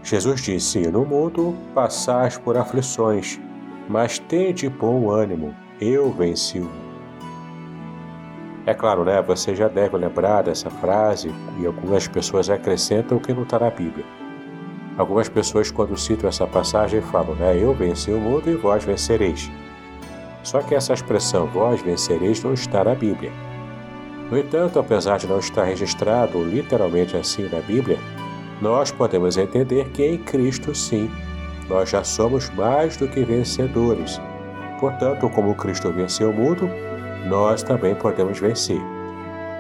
Jesus 0.03 0.43
disse: 0.43 0.87
No 0.89 1.05
mundo 1.05 1.55
passais 1.75 2.37
por 2.39 2.57
aflições, 2.57 3.41
mas 3.89 4.19
tende 4.19 4.69
bom 4.69 5.11
ânimo, 5.11 5.55
eu 5.81 6.11
venci 6.13 6.61
o. 6.61 6.71
É 8.67 8.73
claro, 8.73 9.05
né? 9.05 9.21
Você 9.23 9.55
já 9.55 9.69
deve 9.69 9.97
lembrar 9.97 10.43
dessa 10.43 10.71
frase 10.71 11.31
e 11.59 11.67
algumas 11.67 12.09
pessoas 12.09 12.49
acrescentam 12.49 13.19
que 13.19 13.33
não 13.33 13.43
está 13.43 13.59
na 13.59 13.71
Bíblia. 13.71 14.05
Algumas 14.97 15.29
pessoas, 15.29 15.73
quando 15.73 15.97
citam 15.97 16.29
essa 16.29 16.47
passagem, 16.47 17.01
falam, 17.01 17.35
né? 17.35 17.59
Eu 17.61 17.75
venci 17.75 18.13
o 18.13 18.21
mundo 18.21 18.49
e 18.49 18.55
vós 18.55 18.85
vencereis. 18.85 19.51
Só 20.45 20.61
que 20.61 20.75
essa 20.75 20.93
expressão 20.93 21.47
vós 21.47 21.83
vencereis 21.83 22.43
não 22.45 22.55
está 22.55 22.85
na 22.85 22.95
Bíblia. 22.95 23.33
No 24.31 24.39
entanto, 24.39 24.79
apesar 24.79 25.19
de 25.19 25.27
não 25.27 25.39
estar 25.39 25.65
registrado 25.65 26.43
literalmente 26.45 27.17
assim 27.17 27.49
na 27.49 27.61
Bíblia, 27.61 27.99
nós 28.61 28.93
podemos 28.93 29.37
entender 29.37 29.89
que 29.91 30.05
em 30.05 30.19
Cristo, 30.19 30.75
sim, 30.75 31.11
nós 31.69 31.91
já 31.91 32.05
somos 32.05 32.49
mais 32.51 32.97
do 32.97 33.09
que 33.09 33.25
vencedores. 33.25 34.21
Portanto, 34.79 35.29
como 35.31 35.55
Cristo 35.57 35.91
venceu 35.91 36.31
o 36.31 36.33
mundo, 36.33 36.71
nós 37.27 37.63
também 37.63 37.95
podemos 37.97 38.39
vencer. 38.39 38.81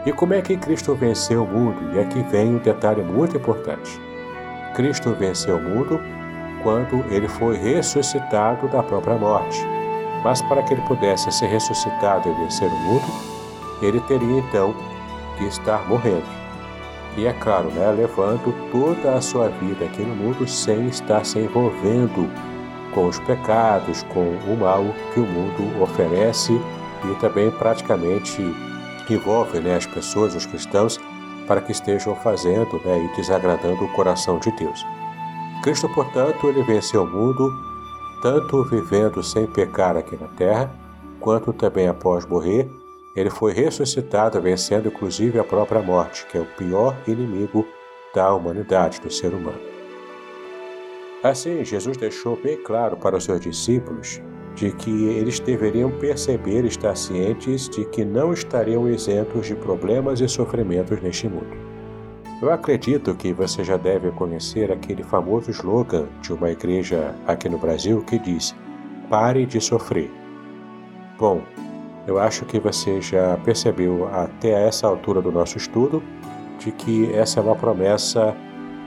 E 0.06 0.12
como 0.12 0.34
é 0.34 0.42
que 0.42 0.56
Cristo 0.56 0.94
venceu 0.94 1.42
o 1.42 1.46
mundo? 1.46 1.94
E 1.94 1.98
aqui 1.98 2.22
vem 2.30 2.54
um 2.54 2.58
detalhe 2.58 3.02
muito 3.02 3.36
importante. 3.36 3.98
Cristo 4.74 5.14
venceu 5.14 5.56
o 5.56 5.62
mundo 5.62 6.00
quando 6.62 7.04
ele 7.10 7.28
foi 7.28 7.56
ressuscitado 7.56 8.68
da 8.68 8.82
própria 8.82 9.16
morte. 9.16 9.60
Mas 10.22 10.40
para 10.42 10.62
que 10.62 10.74
ele 10.74 10.82
pudesse 10.82 11.30
ser 11.30 11.46
ressuscitado 11.46 12.28
e 12.28 12.34
vencer 12.42 12.68
o 12.68 12.76
mundo, 12.78 13.04
ele 13.82 14.00
teria 14.00 14.38
então 14.38 14.74
que 15.36 15.44
estar 15.44 15.86
morrendo. 15.88 16.24
E 17.16 17.26
é 17.26 17.32
claro, 17.34 17.70
né, 17.70 17.90
levando 17.92 18.52
toda 18.72 19.14
a 19.14 19.20
sua 19.20 19.48
vida 19.48 19.84
aqui 19.84 20.02
no 20.02 20.16
mundo 20.16 20.48
sem 20.48 20.88
estar 20.88 21.24
se 21.24 21.38
envolvendo 21.38 22.28
com 22.92 23.06
os 23.06 23.18
pecados, 23.20 24.02
com 24.04 24.20
o 24.20 24.56
mal 24.58 24.84
que 25.12 25.20
o 25.20 25.26
mundo 25.26 25.82
oferece 25.82 26.52
e 27.04 27.14
também 27.20 27.50
praticamente 27.50 28.42
envolve 29.08 29.60
né, 29.60 29.76
as 29.76 29.86
pessoas, 29.86 30.34
os 30.34 30.46
cristãos, 30.46 30.98
para 31.46 31.60
que 31.60 31.72
estejam 31.72 32.14
fazendo 32.16 32.80
né, 32.84 33.04
e 33.04 33.16
desagradando 33.16 33.84
o 33.84 33.92
coração 33.92 34.38
de 34.38 34.50
Deus. 34.52 34.84
Cristo, 35.62 35.88
portanto, 35.88 36.46
ele 36.48 36.62
venceu 36.62 37.04
o 37.04 37.06
mundo, 37.06 37.50
tanto 38.22 38.64
vivendo 38.64 39.22
sem 39.22 39.46
pecar 39.46 39.96
aqui 39.96 40.16
na 40.16 40.28
terra, 40.28 40.70
quanto 41.20 41.52
também 41.52 41.88
após 41.88 42.26
morrer, 42.26 42.70
ele 43.14 43.30
foi 43.30 43.52
ressuscitado, 43.52 44.40
vencendo 44.40 44.88
inclusive 44.88 45.38
a 45.38 45.44
própria 45.44 45.80
morte, 45.80 46.26
que 46.26 46.36
é 46.36 46.40
o 46.40 46.46
pior 46.46 46.96
inimigo 47.06 47.66
da 48.14 48.32
humanidade, 48.34 49.00
do 49.00 49.10
ser 49.10 49.32
humano. 49.32 49.60
Assim, 51.22 51.64
Jesus 51.64 51.96
deixou 51.96 52.36
bem 52.36 52.62
claro 52.62 52.96
para 52.96 53.16
os 53.16 53.24
seus 53.24 53.40
discípulos 53.40 54.20
de 54.54 54.70
que 54.72 54.90
eles 55.06 55.40
deveriam 55.40 55.90
perceber 55.90 56.64
estar 56.64 56.94
cientes 56.96 57.68
de 57.68 57.84
que 57.86 58.04
não 58.04 58.32
estariam 58.32 58.88
isentos 58.88 59.46
de 59.46 59.54
problemas 59.54 60.20
e 60.20 60.28
sofrimentos 60.28 61.00
neste 61.02 61.28
mundo. 61.28 61.56
Eu 62.40 62.52
acredito 62.52 63.14
que 63.14 63.32
você 63.32 63.64
já 63.64 63.76
deve 63.76 64.10
conhecer 64.10 64.70
aquele 64.70 65.02
famoso 65.02 65.50
slogan 65.50 66.06
de 66.20 66.32
uma 66.32 66.50
igreja 66.50 67.14
aqui 67.26 67.48
no 67.48 67.58
Brasil 67.58 68.02
que 68.02 68.18
diz: 68.18 68.54
Pare 69.08 69.46
de 69.46 69.60
sofrer. 69.60 70.10
Bom, 71.18 71.42
eu 72.06 72.18
acho 72.18 72.44
que 72.44 72.58
você 72.60 73.00
já 73.00 73.36
percebeu 73.44 74.08
até 74.12 74.66
essa 74.66 74.86
altura 74.86 75.22
do 75.22 75.32
nosso 75.32 75.56
estudo 75.56 76.02
de 76.58 76.70
que 76.70 77.12
essa 77.14 77.40
é 77.40 77.42
uma 77.42 77.56
promessa 77.56 78.36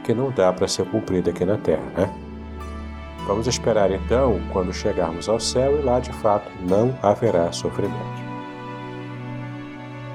que 0.03 0.13
não 0.13 0.31
dá 0.31 0.53
para 0.53 0.67
ser 0.67 0.86
cumprida 0.86 1.31
aqui 1.31 1.43
na 1.43 1.57
Terra, 1.57 1.86
né? 1.97 2.26
Vamos 3.27 3.46
esperar 3.46 3.91
então 3.91 4.39
quando 4.53 4.74
chegarmos 4.74 5.27
ao 5.27 5.38
céu 5.38 5.77
e 5.77 5.84
lá 5.84 6.00
de 6.00 6.13
fato 6.13 6.50
não 6.62 6.98
haverá 7.03 7.51
sofrimento. 7.51 8.25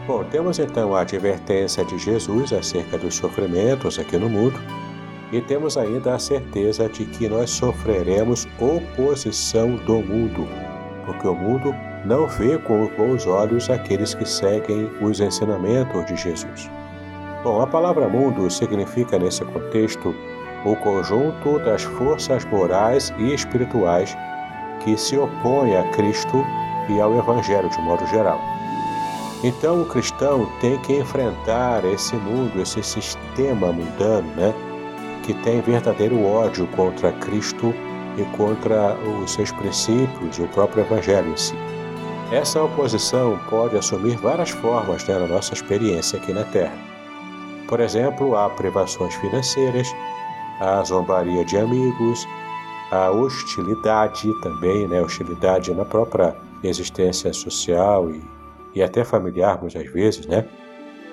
Bom, 0.06 0.24
temos 0.24 0.58
então 0.58 0.96
a 0.96 1.02
advertência 1.02 1.84
de 1.84 1.98
Jesus 1.98 2.54
acerca 2.54 2.96
dos 2.96 3.14
sofrimentos 3.14 3.98
aqui 3.98 4.16
no 4.16 4.30
mundo 4.30 4.58
e 5.30 5.42
temos 5.42 5.76
ainda 5.76 6.14
a 6.14 6.18
certeza 6.18 6.88
de 6.88 7.04
que 7.04 7.28
nós 7.28 7.50
sofreremos 7.50 8.48
oposição 8.58 9.76
do 9.76 10.00
mundo, 10.00 10.48
porque 11.04 11.28
o 11.28 11.34
mundo 11.34 11.74
não 12.06 12.26
vê 12.26 12.58
com 12.58 12.86
bons 12.96 13.26
olhos 13.26 13.68
aqueles 13.68 14.14
que 14.14 14.26
seguem 14.26 14.90
os 15.00 15.20
ensinamentos 15.20 16.04
de 16.06 16.16
Jesus. 16.16 16.70
Bom, 17.44 17.60
a 17.60 17.66
palavra 17.66 18.08
mundo 18.08 18.50
significa 18.50 19.18
nesse 19.18 19.44
contexto 19.44 20.14
o 20.64 20.76
conjunto 20.76 21.58
das 21.60 21.82
forças 21.82 22.44
morais 22.44 23.12
e 23.18 23.34
espirituais 23.34 24.16
que 24.80 24.96
se 24.96 25.16
opõem 25.16 25.76
a 25.76 25.82
Cristo 25.90 26.44
e 26.88 27.00
ao 27.00 27.16
Evangelho 27.16 27.68
de 27.68 27.80
modo 27.80 28.06
geral. 28.06 28.40
Então 29.44 29.82
o 29.82 29.86
cristão 29.86 30.48
tem 30.60 30.78
que 30.78 30.96
enfrentar 30.96 31.84
esse 31.84 32.14
mundo, 32.14 32.60
esse 32.60 32.82
sistema 32.82 33.72
mundano, 33.72 34.28
né, 34.36 34.54
que 35.24 35.34
tem 35.34 35.60
verdadeiro 35.60 36.24
ódio 36.24 36.66
contra 36.68 37.12
Cristo 37.12 37.74
e 38.16 38.24
contra 38.36 38.94
os 39.22 39.32
seus 39.32 39.50
princípios 39.52 40.38
e 40.38 40.42
o 40.42 40.48
próprio 40.48 40.84
Evangelho 40.84 41.32
em 41.32 41.36
si. 41.36 41.54
Essa 42.30 42.62
oposição 42.62 43.38
pode 43.50 43.76
assumir 43.76 44.16
várias 44.16 44.50
formas 44.50 45.06
né, 45.06 45.18
na 45.18 45.26
nossa 45.26 45.54
experiência 45.54 46.18
aqui 46.18 46.32
na 46.32 46.44
Terra. 46.44 46.72
Por 47.68 47.80
exemplo, 47.80 48.36
há 48.36 48.48
privações 48.50 49.14
financeiras, 49.16 49.94
a 50.62 50.84
zombaria 50.84 51.44
de 51.44 51.56
amigos, 51.56 52.26
a 52.92 53.10
hostilidade 53.10 54.32
também, 54.42 54.86
né, 54.86 55.02
hostilidade 55.02 55.74
na 55.74 55.84
própria 55.84 56.36
existência 56.62 57.32
social 57.32 58.08
e, 58.10 58.22
e 58.72 58.82
até 58.82 59.02
familiar 59.02 59.60
muitas 59.60 59.90
vezes, 59.90 60.24
né? 60.26 60.46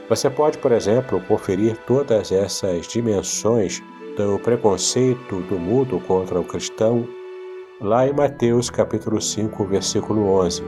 Você 0.08 0.30
pode, 0.30 0.60
por 0.60 0.72
exemplo, 0.72 1.20
conferir 1.22 1.78
todas 1.88 2.32
essas 2.32 2.88
dimensões 2.88 3.82
do 4.16 4.38
preconceito 4.40 5.42
do 5.42 5.58
mundo 5.58 6.00
contra 6.02 6.40
o 6.40 6.44
cristão 6.44 7.08
lá 7.82 8.08
em 8.08 8.14
Mateus 8.14 8.70
capítulo 8.70 9.20
5, 9.20 9.66
versículo 9.66 10.30
11. 10.42 10.64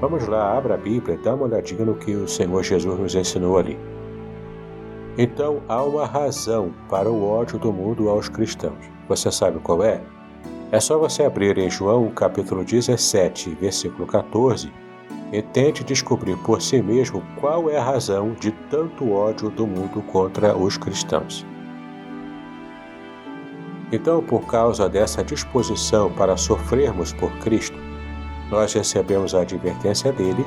Vamos 0.00 0.26
lá, 0.28 0.58
abra 0.58 0.74
a 0.74 0.78
Bíblia, 0.78 1.18
dá 1.22 1.34
uma 1.34 1.44
olhadinha 1.44 1.84
no 1.86 1.94
que 1.94 2.14
o 2.14 2.28
Senhor 2.28 2.62
Jesus 2.62 2.98
nos 2.98 3.14
ensinou 3.14 3.58
ali. 3.58 3.78
Então 5.16 5.62
há 5.68 5.82
uma 5.82 6.06
razão 6.06 6.72
para 6.88 7.10
o 7.10 7.24
ódio 7.24 7.58
do 7.58 7.72
mundo 7.72 8.08
aos 8.08 8.28
cristãos. 8.28 8.90
Você 9.08 9.30
sabe 9.30 9.60
qual 9.60 9.82
é? 9.82 10.00
É 10.72 10.80
só 10.80 10.98
você 10.98 11.22
abrir 11.22 11.56
em 11.56 11.70
João 11.70 12.10
capítulo 12.10 12.64
17, 12.64 13.50
versículo 13.60 14.06
14 14.06 14.72
e 15.32 15.40
tente 15.40 15.84
descobrir 15.84 16.36
por 16.38 16.60
si 16.60 16.82
mesmo 16.82 17.22
qual 17.40 17.70
é 17.70 17.76
a 17.76 17.84
razão 17.84 18.32
de 18.34 18.50
tanto 18.70 19.12
ódio 19.12 19.50
do 19.50 19.66
mundo 19.66 20.02
contra 20.02 20.56
os 20.56 20.76
cristãos. 20.76 21.46
Então, 23.92 24.22
por 24.22 24.46
causa 24.46 24.88
dessa 24.88 25.22
disposição 25.22 26.10
para 26.12 26.36
sofrermos 26.36 27.12
por 27.12 27.30
Cristo, 27.38 27.76
nós 28.50 28.72
recebemos 28.72 29.34
a 29.34 29.42
advertência 29.42 30.12
dele 30.12 30.44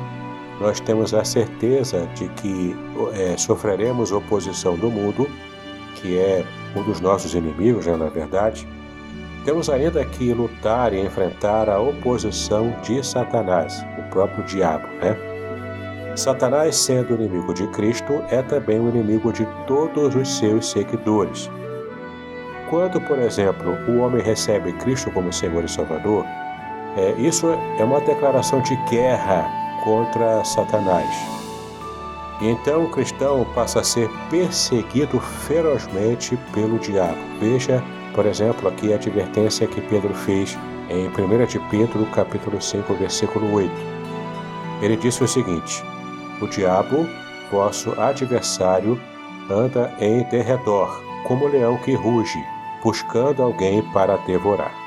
nós 0.59 0.79
temos 0.79 1.13
a 1.13 1.23
certeza 1.23 2.07
de 2.15 2.27
que 2.29 2.75
é, 3.13 3.37
sofreremos 3.37 4.11
oposição 4.11 4.75
do 4.75 4.89
mundo, 4.89 5.29
que 5.95 6.17
é 6.17 6.43
um 6.75 6.83
dos 6.83 6.99
nossos 6.99 7.33
inimigos, 7.33 7.85
né, 7.85 7.95
na 7.95 8.09
verdade. 8.09 8.67
Temos 9.45 9.69
ainda 9.69 10.03
que 10.03 10.33
lutar 10.33 10.93
e 10.93 10.99
enfrentar 10.99 11.69
a 11.69 11.79
oposição 11.79 12.75
de 12.81 13.05
Satanás, 13.05 13.85
o 13.97 14.09
próprio 14.09 14.43
diabo, 14.45 14.87
né? 15.01 15.15
Satanás, 16.15 16.75
sendo 16.75 17.13
inimigo 17.13 17.53
de 17.53 17.67
Cristo, 17.67 18.23
é 18.29 18.41
também 18.41 18.79
o 18.79 18.89
inimigo 18.89 19.31
de 19.31 19.47
todos 19.67 20.15
os 20.15 20.37
seus 20.37 20.71
seguidores. 20.71 21.49
Quando, 22.71 22.99
por 23.01 23.19
exemplo, 23.19 23.77
o 23.87 23.99
homem 23.99 24.21
recebe 24.21 24.73
Cristo 24.73 25.11
como 25.11 25.31
Senhor 25.31 25.63
e 25.63 25.69
Salvador, 25.69 26.25
é, 26.97 27.11
isso 27.19 27.47
é 27.79 27.83
uma 27.83 28.01
declaração 28.01 28.59
de 28.61 28.75
guerra 28.89 29.47
contra 29.87 30.43
Satanás. 30.43 31.07
Então 32.41 32.83
o 32.83 32.89
cristão 32.89 33.47
passa 33.55 33.79
a 33.79 33.83
ser 33.85 34.09
perseguido 34.29 35.17
ferozmente 35.17 36.37
pelo 36.53 36.77
diabo. 36.77 37.17
Veja, 37.39 37.81
por 38.13 38.25
exemplo, 38.25 38.67
aqui 38.67 38.91
a 38.91 38.97
advertência 38.97 39.65
que 39.65 39.79
Pedro 39.79 40.13
fez 40.13 40.59
em 40.89 41.07
1 41.07 41.45
de 41.45 41.59
Pedro, 41.71 42.05
capítulo 42.07 42.61
5, 42.61 42.93
versículo 42.95 43.53
8. 43.53 43.71
Ele 44.81 44.97
disse 44.97 45.23
o 45.23 45.27
seguinte: 45.27 45.81
O 46.41 46.47
diabo, 46.47 47.07
vosso 47.49 47.97
adversário, 47.97 48.99
anda 49.49 49.95
em 50.01 50.21
derredor, 50.23 51.01
como 51.23 51.47
leão 51.47 51.77
que 51.77 51.95
ruge, 51.95 52.43
buscando 52.83 53.41
alguém 53.41 53.81
para 53.93 54.17
devorar. 54.17 54.86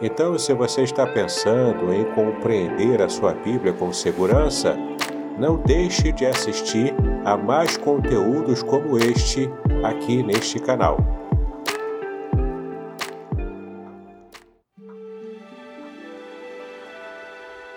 então, 0.00 0.38
se 0.38 0.54
você 0.54 0.82
está 0.82 1.04
pensando 1.06 1.92
em 1.92 2.04
compreender 2.14 3.02
a 3.02 3.08
sua 3.08 3.32
Bíblia 3.32 3.72
com 3.72 3.92
segurança, 3.92 4.76
não 5.36 5.56
deixe 5.56 6.12
de 6.12 6.24
assistir 6.24 6.94
a 7.24 7.36
mais 7.36 7.76
conteúdos 7.76 8.62
como 8.62 8.96
este 8.96 9.50
aqui 9.82 10.22
neste 10.22 10.60
canal. 10.60 10.98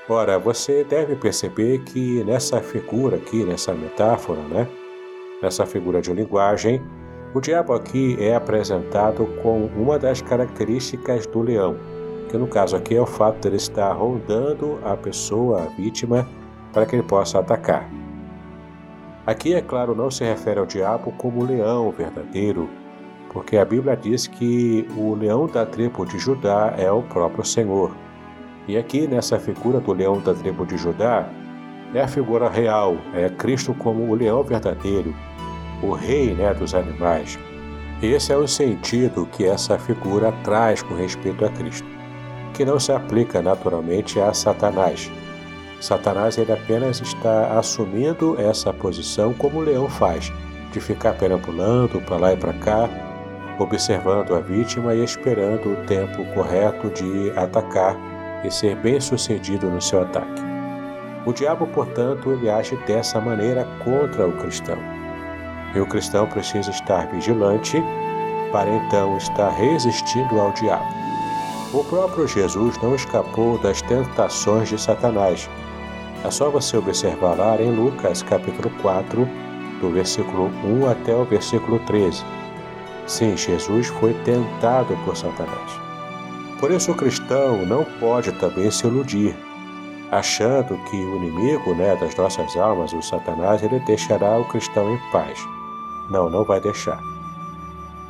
Ora, 0.08 0.38
você 0.38 0.84
deve 0.84 1.16
perceber 1.16 1.80
que 1.86 2.24
nessa 2.24 2.62
figura 2.62 3.16
aqui, 3.16 3.44
nessa 3.44 3.74
metáfora, 3.74 4.42
né? 4.42 4.68
Nessa 5.42 5.66
figura 5.66 6.02
de 6.02 6.14
linguagem, 6.14 6.82
o 7.34 7.40
diabo 7.40 7.74
aqui 7.74 8.16
é 8.20 8.36
apresentado 8.36 9.26
com 9.42 9.66
uma 9.76 9.98
das 9.98 10.22
características 10.22 11.26
do 11.26 11.42
leão 11.42 11.78
que 12.32 12.38
no 12.38 12.48
caso 12.48 12.78
aqui 12.78 12.96
é 12.96 13.02
o 13.02 13.06
fato 13.06 13.42
de 13.42 13.50
ele 13.50 13.58
estar 13.58 13.92
rondando 13.92 14.80
a 14.86 14.96
pessoa, 14.96 15.64
a 15.64 15.66
vítima, 15.66 16.26
para 16.72 16.86
que 16.86 16.96
ele 16.96 17.04
possa 17.04 17.40
atacar. 17.40 17.90
Aqui, 19.28 19.54
é 19.54 19.62
claro, 19.62 19.94
não 19.94 20.10
se 20.10 20.24
refere 20.24 20.60
ao 20.60 20.66
diabo 20.66 21.12
como 21.18 21.44
leão 21.44 21.92
verdadeiro, 21.92 22.70
porque 23.32 23.58
a 23.58 23.66
Bíblia 23.66 23.98
diz 23.98 24.28
que 24.28 24.88
o 24.96 25.14
leão 25.14 25.46
da 25.46 25.66
tribo 25.66 26.06
de 26.06 26.18
Judá 26.18 26.74
é 26.78 26.90
o 26.90 27.04
próprio 27.04 27.44
Senhor. 27.44 27.92
E 28.66 28.78
aqui, 28.78 29.06
nessa 29.06 29.38
figura 29.38 29.82
do 29.82 29.92
leão 29.92 30.22
da 30.22 30.34
tribo 30.34 30.66
de 30.66 30.78
Judá, 30.78 31.30
é 31.94 32.02
a 32.02 32.08
figura 32.08 32.50
real, 32.50 32.96
é 33.14 33.30
Cristo 33.30 33.74
como 33.74 34.10
o 34.10 34.16
leão 34.16 34.42
verdadeiro, 34.42 35.14
o 35.84 35.92
rei 35.92 36.34
né, 36.34 36.54
dos 36.54 36.74
animais. 36.74 37.38
Esse 38.02 38.32
é 38.32 38.38
o 38.38 38.48
sentido 38.48 39.28
que 39.34 39.46
essa 39.46 39.78
figura 39.78 40.32
traz 40.44 40.82
com 40.82 40.96
respeito 40.96 41.46
a 41.46 41.50
Cristo 41.50 42.01
que 42.54 42.66
não 42.66 42.80
se 42.80 42.92
aplica 42.92 43.42
naturalmente 43.42 44.20
a 44.20 44.34
Satanás. 44.34 45.12
Satanás 45.80 46.38
ele 46.38 46.52
apenas 46.52 47.02
está 47.02 47.58
assumindo 47.58 48.40
essa 48.40 48.72
posição 48.72 49.34
como 49.34 49.60
o 49.60 49.62
leão 49.62 49.90
faz, 49.90 50.32
de 50.72 50.80
ficar 50.80 51.14
perambulando 51.14 52.00
para 52.02 52.18
lá 52.18 52.34
e 52.34 52.38
para 52.38 52.54
cá, 52.54 52.90
observando 53.58 54.36
a 54.36 54.40
vítima 54.40 54.94
e 54.94 55.04
esperando 55.04 55.74
o 55.74 55.86
tempo 55.86 56.24
correto 56.34 56.90
de 56.90 57.32
atacar 57.36 57.98
e 58.44 58.52
ser 58.52 58.76
bem 58.76 59.00
sucedido 59.00 59.70
no 59.70 59.82
seu 59.82 60.02
ataque. 60.02 60.42
O 61.26 61.34
diabo, 61.34 61.68
portanto, 61.68 62.32
ele 62.32 62.50
age 62.50 62.76
dessa 62.88 63.20
maneira 63.20 63.66
contra 63.84 64.28
o 64.28 64.32
cristão. 64.38 64.78
E 65.76 65.80
o 65.80 65.86
cristão 65.86 66.28
precisa 66.28 66.72
estar 66.72 67.08
vigilante 67.12 67.82
para 68.52 68.70
então 68.70 69.16
estar 69.18 69.50
resistindo 69.50 70.40
ao 70.40 70.52
diabo. 70.54 71.11
O 71.74 71.86
próprio 71.86 72.28
Jesus 72.28 72.78
não 72.84 72.94
escapou 72.94 73.58
das 73.58 73.82
tentações 73.82 74.68
de 74.68 74.78
Satanás. 74.78 75.50
É 76.22 76.30
só 76.30 76.50
você 76.50 76.76
observar 76.76 77.38
lá 77.38 77.62
em 77.62 77.74
Lucas 77.74 78.22
capítulo 78.22 78.70
4, 78.82 79.26
do 79.80 79.90
versículo 79.90 80.52
1 80.66 80.90
até 80.90 81.16
o 81.16 81.24
versículo 81.24 81.80
13. 81.80 82.26
Sim, 83.08 83.38
Jesus 83.38 83.88
foi 83.88 84.14
tentado 84.26 84.98
por 85.06 85.16
Satanás. 85.16 85.72
Por 86.60 86.72
isso 86.72 86.92
o 86.92 86.96
cristão 86.96 87.66
não 87.66 87.86
pode 88.02 88.34
também 88.34 88.70
se 88.70 88.86
iludir, 88.86 89.34
achando 90.12 90.78
que 90.90 90.98
o 90.98 91.16
inimigo 91.16 91.74
né, 91.74 91.96
das 91.96 92.14
nossas 92.18 92.54
almas, 92.58 92.92
o 92.92 93.02
Satanás, 93.02 93.64
ele 93.64 93.80
deixará 93.80 94.38
o 94.38 94.46
cristão 94.50 94.94
em 94.94 95.00
paz. 95.10 95.40
Não, 96.10 96.30
não 96.30 96.44
vai 96.44 96.60
deixar. 96.60 97.00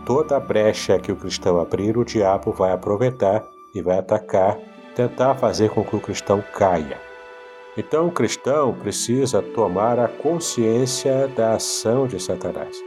Toda 0.03 0.39
brecha 0.39 0.97
que 0.97 1.11
o 1.11 1.15
cristão 1.15 1.61
abrir, 1.61 1.95
o 1.95 2.03
diabo 2.03 2.51
vai 2.51 2.71
aproveitar 2.71 3.50
e 3.73 3.81
vai 3.81 3.97
atacar, 3.97 4.57
tentar 4.95 5.35
fazer 5.35 5.69
com 5.69 5.83
que 5.83 5.95
o 5.95 5.99
cristão 5.99 6.43
caia. 6.53 6.97
Então 7.77 8.07
o 8.07 8.11
cristão 8.11 8.73
precisa 8.73 9.41
tomar 9.41 9.97
a 9.97 10.07
consciência 10.07 11.27
da 11.29 11.53
ação 11.53 12.05
de 12.05 12.21
Satanás. 12.21 12.77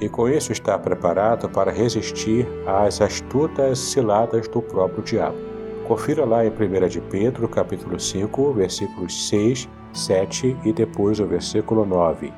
E 0.00 0.08
com 0.08 0.28
isso 0.28 0.52
estar 0.52 0.78
preparado 0.78 1.48
para 1.48 1.72
resistir 1.72 2.46
às 2.66 3.00
astutas 3.00 3.78
ciladas 3.78 4.46
do 4.48 4.62
próprio 4.62 5.02
diabo. 5.02 5.38
Confira 5.86 6.24
lá 6.24 6.44
em 6.44 6.50
1 6.50 6.88
de 6.88 7.00
Pedro, 7.00 7.48
capítulo 7.48 7.98
5, 7.98 8.52
versículos 8.52 9.28
6, 9.28 9.68
7 9.92 10.56
e 10.64 10.72
depois 10.72 11.18
o 11.18 11.26
versículo 11.26 11.86
9. 11.86 12.32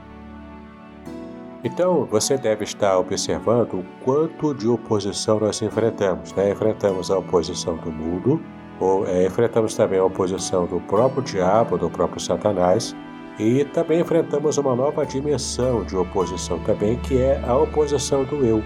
Então, 1.62 2.07
você 2.07 2.38
deve 2.38 2.64
estar 2.64 2.99
observando 2.99 3.75
o 3.75 3.85
quanto 4.03 4.55
de 4.55 4.66
oposição 4.66 5.38
nós 5.38 5.61
enfrentamos. 5.61 6.33
Né? 6.33 6.51
Enfrentamos 6.51 7.11
a 7.11 7.18
oposição 7.18 7.77
do 7.77 7.92
mundo, 7.92 8.40
ou 8.81 9.07
é, 9.07 9.27
enfrentamos 9.27 9.75
também 9.75 9.99
a 9.99 10.05
oposição 10.05 10.64
do 10.64 10.81
próprio 10.81 11.23
diabo, 11.23 11.77
do 11.77 11.90
próprio 11.90 12.18
Satanás, 12.18 12.96
e 13.38 13.64
também 13.66 14.01
enfrentamos 14.01 14.57
uma 14.57 14.75
nova 14.75 15.05
dimensão 15.05 15.85
de 15.85 15.96
oposição 15.96 16.59
também, 16.61 16.96
que 16.96 17.18
é 17.18 17.42
a 17.46 17.57
oposição 17.57 18.25
do 18.25 18.44
eu, 18.44 18.62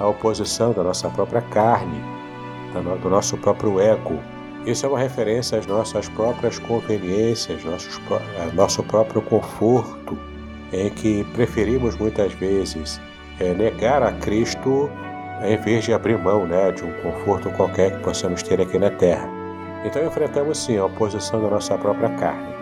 a 0.00 0.08
oposição 0.08 0.72
da 0.72 0.82
nossa 0.82 1.08
própria 1.10 1.40
carne, 1.40 2.00
do 3.00 3.08
nosso 3.08 3.36
próprio 3.36 3.80
ego. 3.80 4.18
Isso 4.66 4.84
é 4.86 4.88
uma 4.88 4.98
referência 4.98 5.58
às 5.58 5.66
nossas 5.66 6.08
próprias 6.08 6.58
conveniências, 6.58 7.62
nossos, 7.64 8.00
nosso 8.54 8.82
próprio 8.82 9.22
conforto, 9.22 10.18
em 10.74 10.90
que 10.90 11.24
preferimos 11.34 11.96
muitas 11.96 12.32
vezes 12.34 13.00
é, 13.38 13.54
negar 13.54 14.02
a 14.02 14.12
Cristo 14.12 14.90
em 15.42 15.56
vez 15.58 15.84
de 15.84 15.92
abrir 15.92 16.18
mão 16.18 16.46
né, 16.46 16.72
de 16.72 16.84
um 16.84 16.92
conforto 17.02 17.50
qualquer 17.50 17.92
que 17.92 18.02
possamos 18.02 18.42
ter 18.42 18.60
aqui 18.60 18.78
na 18.78 18.90
Terra. 18.90 19.28
Então 19.84 20.04
enfrentamos 20.04 20.58
sim 20.58 20.78
a 20.78 20.86
oposição 20.86 21.42
da 21.42 21.48
nossa 21.48 21.76
própria 21.76 22.08
carne. 22.10 22.54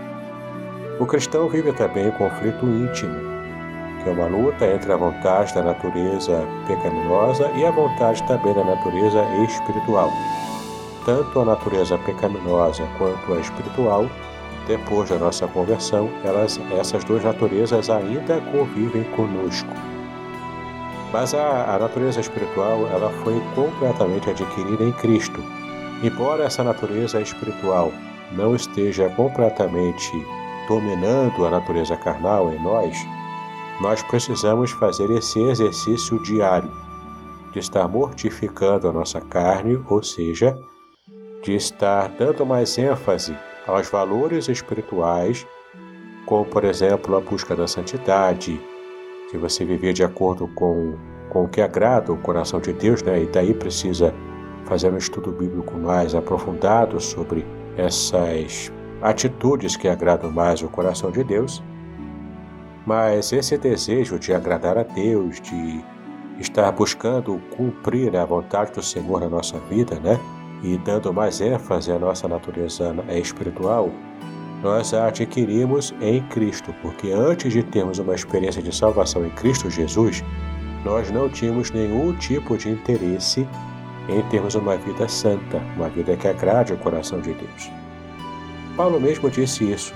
O 0.98 1.06
cristão 1.06 1.48
vive 1.48 1.72
também 1.72 2.08
o 2.08 2.12
conflito 2.12 2.66
íntimo, 2.66 3.14
que 4.02 4.08
é 4.08 4.12
uma 4.12 4.26
luta 4.26 4.66
entre 4.66 4.92
a 4.92 4.96
vontade 4.96 5.54
da 5.54 5.62
natureza 5.62 6.44
pecaminosa 6.66 7.50
e 7.54 7.64
a 7.64 7.70
vontade 7.70 8.22
também 8.24 8.52
da 8.54 8.64
natureza 8.64 9.22
espiritual. 9.44 10.10
Tanto 11.04 11.40
a 11.40 11.44
natureza 11.44 11.98
pecaminosa 11.98 12.84
quanto 12.98 13.32
a 13.32 13.40
espiritual 13.40 14.06
depois 14.66 15.08
da 15.10 15.18
nossa 15.18 15.46
conversão, 15.48 16.08
elas, 16.24 16.60
essas 16.78 17.04
duas 17.04 17.24
naturezas 17.24 17.90
ainda 17.90 18.40
convivem 18.52 19.04
conosco. 19.16 19.68
Mas 21.12 21.34
a, 21.34 21.74
a 21.74 21.78
natureza 21.78 22.20
espiritual 22.20 22.86
ela 22.88 23.10
foi 23.22 23.40
completamente 23.54 24.30
adquirida 24.30 24.84
em 24.84 24.92
Cristo. 24.92 25.42
Embora 26.02 26.44
essa 26.44 26.64
natureza 26.64 27.20
espiritual 27.20 27.92
não 28.32 28.56
esteja 28.56 29.08
completamente 29.10 30.10
dominando 30.66 31.44
a 31.44 31.50
natureza 31.50 31.96
carnal 31.96 32.52
em 32.52 32.62
nós, 32.62 32.96
nós 33.80 34.02
precisamos 34.02 34.70
fazer 34.70 35.10
esse 35.10 35.40
exercício 35.40 36.22
diário 36.22 36.70
de 37.52 37.58
estar 37.58 37.86
mortificando 37.88 38.88
a 38.88 38.92
nossa 38.92 39.20
carne, 39.20 39.78
ou 39.88 40.02
seja, 40.02 40.56
de 41.42 41.54
estar 41.54 42.08
dando 42.08 42.46
mais 42.46 42.78
ênfase 42.78 43.36
aos 43.66 43.88
valores 43.88 44.48
espirituais, 44.48 45.46
como 46.26 46.44
por 46.44 46.64
exemplo 46.64 47.16
a 47.16 47.20
busca 47.20 47.54
da 47.54 47.66
santidade, 47.66 48.60
que 49.30 49.38
você 49.38 49.64
viver 49.64 49.92
de 49.92 50.04
acordo 50.04 50.48
com, 50.48 50.94
com 51.30 51.44
o 51.44 51.48
que 51.48 51.60
agrada 51.60 52.12
o 52.12 52.18
coração 52.18 52.60
de 52.60 52.72
Deus, 52.72 53.02
né? 53.02 53.22
e 53.22 53.26
daí 53.26 53.54
precisa 53.54 54.14
fazer 54.64 54.92
um 54.92 54.96
estudo 54.96 55.32
bíblico 55.32 55.76
mais 55.78 56.14
aprofundado 56.14 57.00
sobre 57.00 57.44
essas 57.76 58.72
atitudes 59.00 59.76
que 59.76 59.88
agradam 59.88 60.30
mais 60.30 60.62
o 60.62 60.68
coração 60.68 61.10
de 61.10 61.24
Deus. 61.24 61.62
Mas 62.86 63.32
esse 63.32 63.56
desejo 63.56 64.18
de 64.18 64.32
agradar 64.32 64.76
a 64.76 64.82
Deus, 64.82 65.40
de 65.40 65.84
estar 66.38 66.70
buscando 66.72 67.40
cumprir 67.56 68.16
a 68.16 68.24
vontade 68.24 68.72
do 68.72 68.82
Senhor 68.82 69.20
na 69.20 69.28
nossa 69.28 69.58
vida, 69.58 69.98
né? 70.00 70.18
E 70.62 70.78
dando 70.78 71.12
mais 71.12 71.40
ênfase 71.40 71.90
à 71.90 71.98
nossa 71.98 72.28
natureza 72.28 72.94
espiritual, 73.10 73.90
nós 74.62 74.94
a 74.94 75.08
adquirimos 75.08 75.92
em 76.00 76.22
Cristo, 76.28 76.72
porque 76.80 77.10
antes 77.10 77.52
de 77.52 77.64
termos 77.64 77.98
uma 77.98 78.14
experiência 78.14 78.62
de 78.62 78.74
salvação 78.74 79.26
em 79.26 79.30
Cristo 79.30 79.68
Jesus, 79.68 80.22
nós 80.84 81.10
não 81.10 81.28
tínhamos 81.28 81.72
nenhum 81.72 82.12
tipo 82.14 82.56
de 82.56 82.70
interesse 82.70 83.46
em 84.08 84.22
termos 84.30 84.54
uma 84.54 84.76
vida 84.76 85.08
santa, 85.08 85.58
uma 85.76 85.88
vida 85.88 86.16
que 86.16 86.28
agrade 86.28 86.72
o 86.72 86.78
coração 86.78 87.20
de 87.20 87.32
Deus. 87.34 87.70
Paulo 88.76 89.00
mesmo 89.00 89.28
disse 89.30 89.70
isso. 89.70 89.94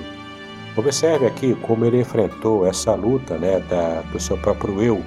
Observe 0.76 1.26
aqui 1.26 1.54
como 1.62 1.84
ele 1.84 2.00
enfrentou 2.00 2.66
essa 2.66 2.94
luta 2.94 3.38
né, 3.38 3.60
da, 3.60 4.02
do 4.12 4.20
seu 4.20 4.36
próprio 4.36 4.82
eu, 4.82 5.02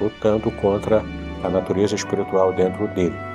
lutando 0.00 0.50
contra 0.52 1.02
a 1.42 1.48
natureza 1.48 1.94
espiritual 1.94 2.52
dentro 2.52 2.86
dele 2.88 3.33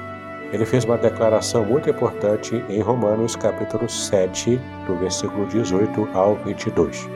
ele 0.51 0.65
fez 0.65 0.83
uma 0.83 0.97
declaração 0.97 1.63
muito 1.63 1.89
importante 1.89 2.63
em 2.69 2.81
Romanos 2.81 3.35
capítulo 3.35 3.88
7, 3.88 4.59
do 4.88 4.95
versículo 4.95 5.45
18 5.45 6.09
ao 6.13 6.35
22. 6.38 7.07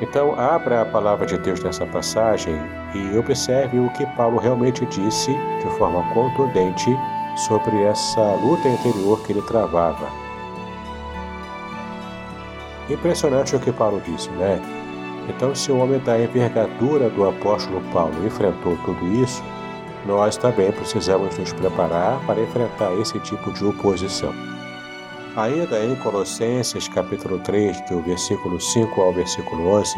Então, 0.00 0.38
abra 0.38 0.82
a 0.82 0.84
palavra 0.84 1.26
de 1.26 1.38
Deus 1.38 1.62
nessa 1.62 1.86
passagem 1.86 2.54
e 2.94 3.16
observe 3.16 3.78
o 3.78 3.90
que 3.90 4.06
Paulo 4.16 4.38
realmente 4.38 4.84
disse 4.86 5.32
de 5.32 5.78
forma 5.78 6.02
contundente 6.12 6.90
sobre 7.46 7.82
essa 7.82 8.34
luta 8.36 8.68
interior 8.68 9.22
que 9.24 9.32
ele 9.32 9.42
travava. 9.42 10.06
Impressionante 12.88 13.56
o 13.56 13.60
que 13.60 13.72
Paulo 13.72 14.00
disse, 14.04 14.30
né? 14.30 14.60
Então, 15.28 15.54
se 15.54 15.72
o 15.72 15.78
homem 15.78 15.98
da 16.00 16.18
envergadura 16.18 17.10
do 17.10 17.28
apóstolo 17.28 17.82
Paulo 17.92 18.24
enfrentou 18.24 18.78
tudo 18.84 19.06
isso, 19.22 19.42
nós 20.06 20.36
também 20.36 20.70
precisamos 20.72 21.36
nos 21.36 21.52
preparar 21.52 22.24
para 22.26 22.40
enfrentar 22.40 22.92
esse 23.00 23.18
tipo 23.20 23.52
de 23.52 23.64
oposição. 23.64 24.32
Ainda 25.36 25.84
em 25.84 25.94
Colossenses 25.96 26.88
capítulo 26.88 27.38
3, 27.40 27.88
do 27.90 28.00
versículo 28.00 28.60
5 28.60 29.00
ao 29.00 29.12
versículo 29.12 29.68
11, 29.68 29.94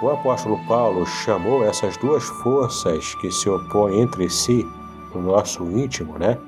o 0.00 0.10
apóstolo 0.10 0.58
Paulo 0.66 1.06
chamou 1.06 1.64
essas 1.64 1.96
duas 1.98 2.24
forças 2.24 3.14
que 3.16 3.30
se 3.30 3.48
opõem 3.48 4.00
entre 4.00 4.30
si 4.30 4.66
no 5.14 5.20
nosso 5.20 5.62
íntimo, 5.64 6.18
né? 6.18 6.38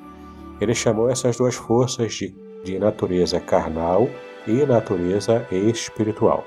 Ele 0.61 0.75
chamou 0.75 1.11
essas 1.11 1.37
duas 1.37 1.55
forças 1.55 2.15
de, 2.15 2.35
de 2.65 2.79
natureza 2.79 3.39
carnal 3.41 4.09
e 4.47 4.65
natureza 4.65 5.47
espiritual, 5.51 6.45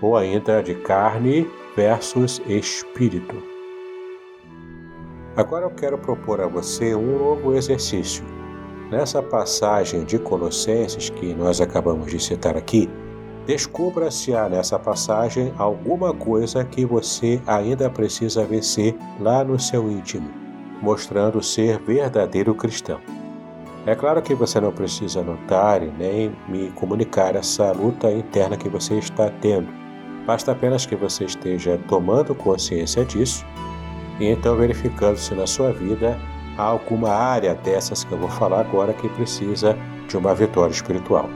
ou 0.00 0.16
ainda 0.16 0.62
de 0.62 0.74
carne 0.76 1.50
versus 1.74 2.40
espírito. 2.46 3.49
Agora 5.36 5.64
eu 5.64 5.70
quero 5.70 5.96
propor 5.96 6.40
a 6.40 6.48
você 6.48 6.94
um 6.94 7.18
novo 7.18 7.54
exercício. 7.54 8.24
Nessa 8.90 9.22
passagem 9.22 10.04
de 10.04 10.18
Colossenses 10.18 11.08
que 11.08 11.32
nós 11.34 11.60
acabamos 11.60 12.10
de 12.10 12.18
citar 12.18 12.56
aqui, 12.56 12.90
descubra 13.46 14.10
se 14.10 14.34
há 14.34 14.48
nessa 14.48 14.76
passagem 14.76 15.54
alguma 15.56 16.12
coisa 16.12 16.64
que 16.64 16.84
você 16.84 17.40
ainda 17.46 17.88
precisa 17.88 18.44
vencer 18.44 18.96
lá 19.20 19.44
no 19.44 19.58
seu 19.58 19.88
íntimo, 19.88 20.28
mostrando 20.82 21.40
ser 21.40 21.78
verdadeiro 21.78 22.52
cristão. 22.52 23.00
É 23.86 23.94
claro 23.94 24.20
que 24.20 24.34
você 24.34 24.60
não 24.60 24.72
precisa 24.72 25.22
notar 25.22 25.80
e 25.82 25.90
nem 25.92 26.36
me 26.48 26.70
comunicar 26.72 27.36
essa 27.36 27.70
luta 27.70 28.10
interna 28.10 28.56
que 28.56 28.68
você 28.68 28.98
está 28.98 29.30
tendo. 29.40 29.68
Basta 30.26 30.50
apenas 30.50 30.84
que 30.84 30.96
você 30.96 31.24
esteja 31.24 31.80
tomando 31.88 32.34
consciência 32.34 33.04
disso 33.04 33.44
e 34.20 34.26
então 34.26 34.54
verificando 34.54 35.16
se 35.16 35.34
na 35.34 35.46
sua 35.46 35.72
vida 35.72 36.16
há 36.56 36.62
alguma 36.62 37.10
área 37.10 37.54
dessas 37.54 38.04
que 38.04 38.12
eu 38.12 38.18
vou 38.18 38.28
falar 38.28 38.60
agora 38.60 38.92
que 38.92 39.08
precisa 39.08 39.76
de 40.06 40.16
uma 40.16 40.34
vitória 40.34 40.72
espiritual. 40.72 41.28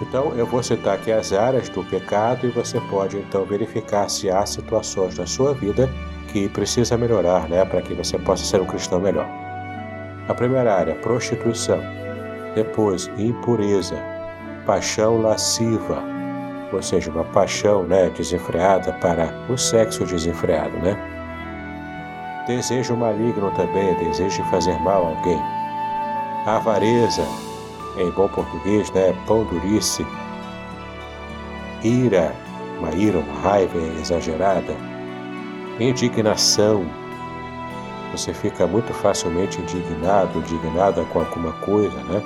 Então 0.00 0.32
eu 0.36 0.46
vou 0.46 0.62
citar 0.62 0.94
aqui 0.94 1.10
as 1.10 1.32
áreas 1.32 1.68
do 1.68 1.82
pecado 1.84 2.46
e 2.46 2.50
você 2.50 2.80
pode 2.82 3.16
então 3.16 3.44
verificar 3.44 4.08
se 4.08 4.30
há 4.30 4.46
situações 4.46 5.18
na 5.18 5.26
sua 5.26 5.52
vida 5.52 5.90
que 6.32 6.48
precisa 6.48 6.96
melhorar, 6.96 7.48
né, 7.48 7.64
para 7.64 7.82
que 7.82 7.94
você 7.94 8.18
possa 8.18 8.44
ser 8.44 8.60
um 8.60 8.66
cristão 8.66 9.00
melhor. 9.00 9.28
A 10.28 10.34
primeira 10.34 10.74
área, 10.74 10.94
prostituição. 10.96 11.80
Depois, 12.54 13.10
impureza, 13.18 13.96
paixão 14.66 15.20
lasciva, 15.20 16.02
ou 16.72 16.82
seja, 16.82 17.10
uma 17.10 17.24
paixão, 17.24 17.84
né, 17.84 18.10
desenfreada 18.10 18.92
para 18.94 19.32
o 19.48 19.56
sexo 19.56 20.04
desenfreado, 20.04 20.76
né? 20.78 21.13
Desejo 22.46 22.94
maligno 22.94 23.50
também, 23.52 23.94
desejo 23.94 24.42
de 24.42 24.50
fazer 24.50 24.78
mal 24.80 25.06
a 25.06 25.08
alguém. 25.08 25.40
Avareza, 26.44 27.26
em 27.96 28.10
bom 28.10 28.28
português, 28.28 28.90
né? 28.90 29.14
Pão 29.26 29.44
durice. 29.44 30.06
Ira, 31.82 32.34
uma 32.78 32.90
ira, 32.90 33.18
uma 33.18 33.40
raiva 33.40 33.78
exagerada. 33.98 34.76
Indignação. 35.80 36.84
Você 38.12 38.34
fica 38.34 38.66
muito 38.66 38.92
facilmente 38.92 39.58
indignado, 39.62 40.38
indignada 40.38 41.02
com 41.06 41.20
alguma 41.20 41.52
coisa, 41.52 41.96
né? 42.04 42.22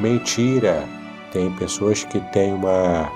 Mentira. 0.00 0.84
Tem 1.30 1.52
pessoas 1.52 2.02
que 2.02 2.18
têm 2.32 2.52
uma, 2.52 3.12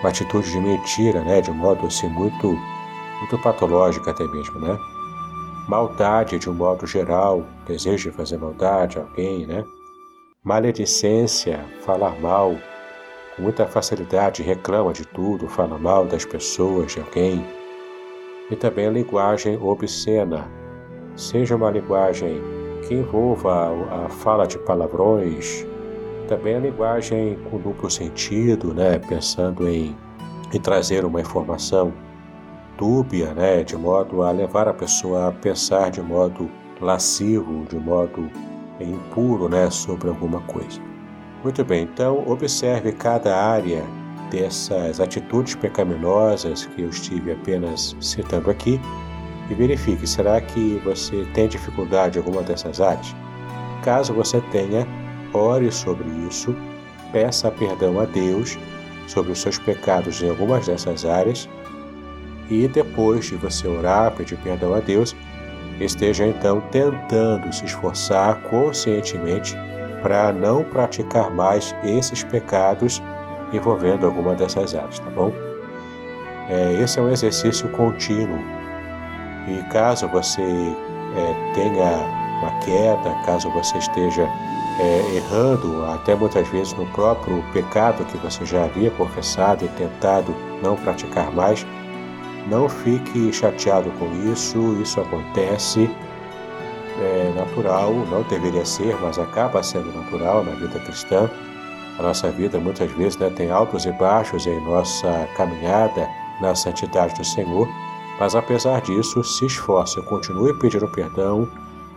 uma 0.00 0.08
atitude 0.08 0.50
de 0.50 0.60
mentira, 0.60 1.20
né? 1.20 1.42
De 1.42 1.50
modo 1.50 1.86
assim 1.86 2.08
muito, 2.08 2.58
muito 3.18 3.38
patológico 3.42 4.08
até 4.08 4.26
mesmo, 4.28 4.58
né? 4.58 4.78
Maldade 5.68 6.38
de 6.38 6.50
um 6.50 6.54
modo 6.54 6.86
geral, 6.86 7.44
desejo 7.66 8.10
de 8.10 8.16
fazer 8.16 8.38
maldade 8.38 8.98
a 8.98 9.02
alguém, 9.02 9.46
né? 9.46 9.64
Maledicência, 10.42 11.64
falar 11.80 12.20
mal, 12.20 12.54
com 13.34 13.42
muita 13.42 13.66
facilidade 13.66 14.42
reclama 14.42 14.92
de 14.92 15.06
tudo, 15.06 15.48
fala 15.48 15.78
mal 15.78 16.04
das 16.04 16.24
pessoas, 16.24 16.92
de 16.92 17.00
alguém. 17.00 17.44
e 18.50 18.56
também 18.56 18.86
a 18.86 18.90
linguagem 18.90 19.56
obscena, 19.56 20.46
seja 21.16 21.56
uma 21.56 21.70
linguagem 21.70 22.42
que 22.86 22.92
envolva 22.92 23.70
a 23.90 24.08
fala 24.10 24.46
de 24.46 24.58
palavrões, 24.58 25.66
também 26.28 26.56
a 26.56 26.58
linguagem 26.58 27.38
com 27.50 27.58
duplo 27.58 27.90
sentido, 27.90 28.74
né, 28.74 28.98
pensando 28.98 29.66
em, 29.66 29.96
em 30.52 30.60
trazer 30.60 31.06
uma 31.06 31.22
informação 31.22 31.90
dúbia, 32.76 33.34
né, 33.34 33.62
de 33.62 33.76
modo 33.76 34.22
a 34.22 34.30
levar 34.30 34.68
a 34.68 34.74
pessoa 34.74 35.28
a 35.28 35.32
pensar 35.32 35.90
de 35.90 36.00
modo 36.00 36.50
lascivo, 36.80 37.64
de 37.66 37.76
modo 37.76 38.30
impuro, 38.80 39.48
né, 39.48 39.70
sobre 39.70 40.08
alguma 40.08 40.40
coisa. 40.42 40.80
Muito 41.42 41.64
bem, 41.64 41.84
então 41.84 42.24
observe 42.26 42.92
cada 42.92 43.36
área 43.36 43.84
dessas 44.30 44.98
atitudes 45.00 45.54
pecaminosas 45.54 46.66
que 46.66 46.82
eu 46.82 46.88
estive 46.88 47.32
apenas 47.32 47.96
citando 48.00 48.50
aqui 48.50 48.80
e 49.50 49.54
verifique: 49.54 50.06
será 50.06 50.40
que 50.40 50.80
você 50.84 51.24
tem 51.34 51.48
dificuldade 51.48 52.18
em 52.18 52.22
alguma 52.22 52.42
dessas 52.42 52.80
áreas? 52.80 53.14
Caso 53.82 54.14
você 54.14 54.40
tenha, 54.50 54.86
ore 55.32 55.70
sobre 55.70 56.08
isso, 56.26 56.56
peça 57.12 57.50
perdão 57.50 58.00
a 58.00 58.06
Deus 58.06 58.58
sobre 59.06 59.32
os 59.32 59.40
seus 59.40 59.58
pecados 59.58 60.22
em 60.22 60.30
algumas 60.30 60.66
dessas 60.66 61.04
áreas 61.04 61.48
e 62.62 62.68
depois 62.68 63.26
de 63.26 63.36
você 63.36 63.66
orar, 63.66 64.12
pedir 64.12 64.36
perdão 64.36 64.74
a 64.74 64.80
Deus, 64.80 65.16
esteja 65.80 66.26
então 66.26 66.60
tentando 66.70 67.52
se 67.52 67.64
esforçar 67.64 68.40
conscientemente 68.42 69.56
para 70.02 70.32
não 70.32 70.62
praticar 70.62 71.30
mais 71.30 71.74
esses 71.82 72.22
pecados 72.22 73.02
envolvendo 73.52 74.06
alguma 74.06 74.34
dessas 74.34 74.74
áreas, 74.74 74.98
tá 74.98 75.10
bom? 75.10 75.32
É, 76.48 76.74
esse 76.74 76.98
é 76.98 77.02
um 77.02 77.10
exercício 77.10 77.68
contínuo 77.70 78.38
e 79.48 79.62
caso 79.70 80.06
você 80.08 80.42
é, 80.42 81.54
tenha 81.54 82.24
uma 82.40 82.50
queda, 82.60 83.24
caso 83.24 83.50
você 83.50 83.78
esteja 83.78 84.28
é, 84.78 85.16
errando, 85.16 85.84
até 85.86 86.14
muitas 86.14 86.46
vezes 86.48 86.72
no 86.74 86.86
próprio 86.86 87.42
pecado 87.52 88.04
que 88.04 88.18
você 88.18 88.44
já 88.44 88.64
havia 88.64 88.90
confessado 88.90 89.64
e 89.64 89.68
tentado 89.68 90.34
não 90.62 90.76
praticar 90.76 91.30
mais, 91.32 91.66
não 92.46 92.68
fique 92.68 93.32
chateado 93.32 93.90
com 93.92 94.12
isso, 94.30 94.58
isso 94.80 95.00
acontece, 95.00 95.90
é 97.00 97.32
natural, 97.34 97.92
não 98.10 98.22
deveria 98.22 98.64
ser, 98.64 98.96
mas 99.00 99.18
acaba 99.18 99.62
sendo 99.62 99.92
natural 99.92 100.44
na 100.44 100.52
vida 100.52 100.78
cristã. 100.80 101.30
A 101.98 102.02
nossa 102.02 102.30
vida 102.30 102.58
muitas 102.58 102.90
vezes 102.92 103.16
né, 103.16 103.30
tem 103.30 103.50
altos 103.50 103.86
e 103.86 103.92
baixos 103.92 104.46
em 104.46 104.60
nossa 104.64 105.28
caminhada 105.36 106.08
na 106.40 106.54
santidade 106.54 107.14
do 107.14 107.24
Senhor. 107.24 107.68
Mas 108.18 108.34
apesar 108.34 108.80
disso, 108.80 109.24
se 109.24 109.46
esforce, 109.46 110.00
continue 110.02 110.56
pedindo 110.58 110.88
perdão, 110.88 111.48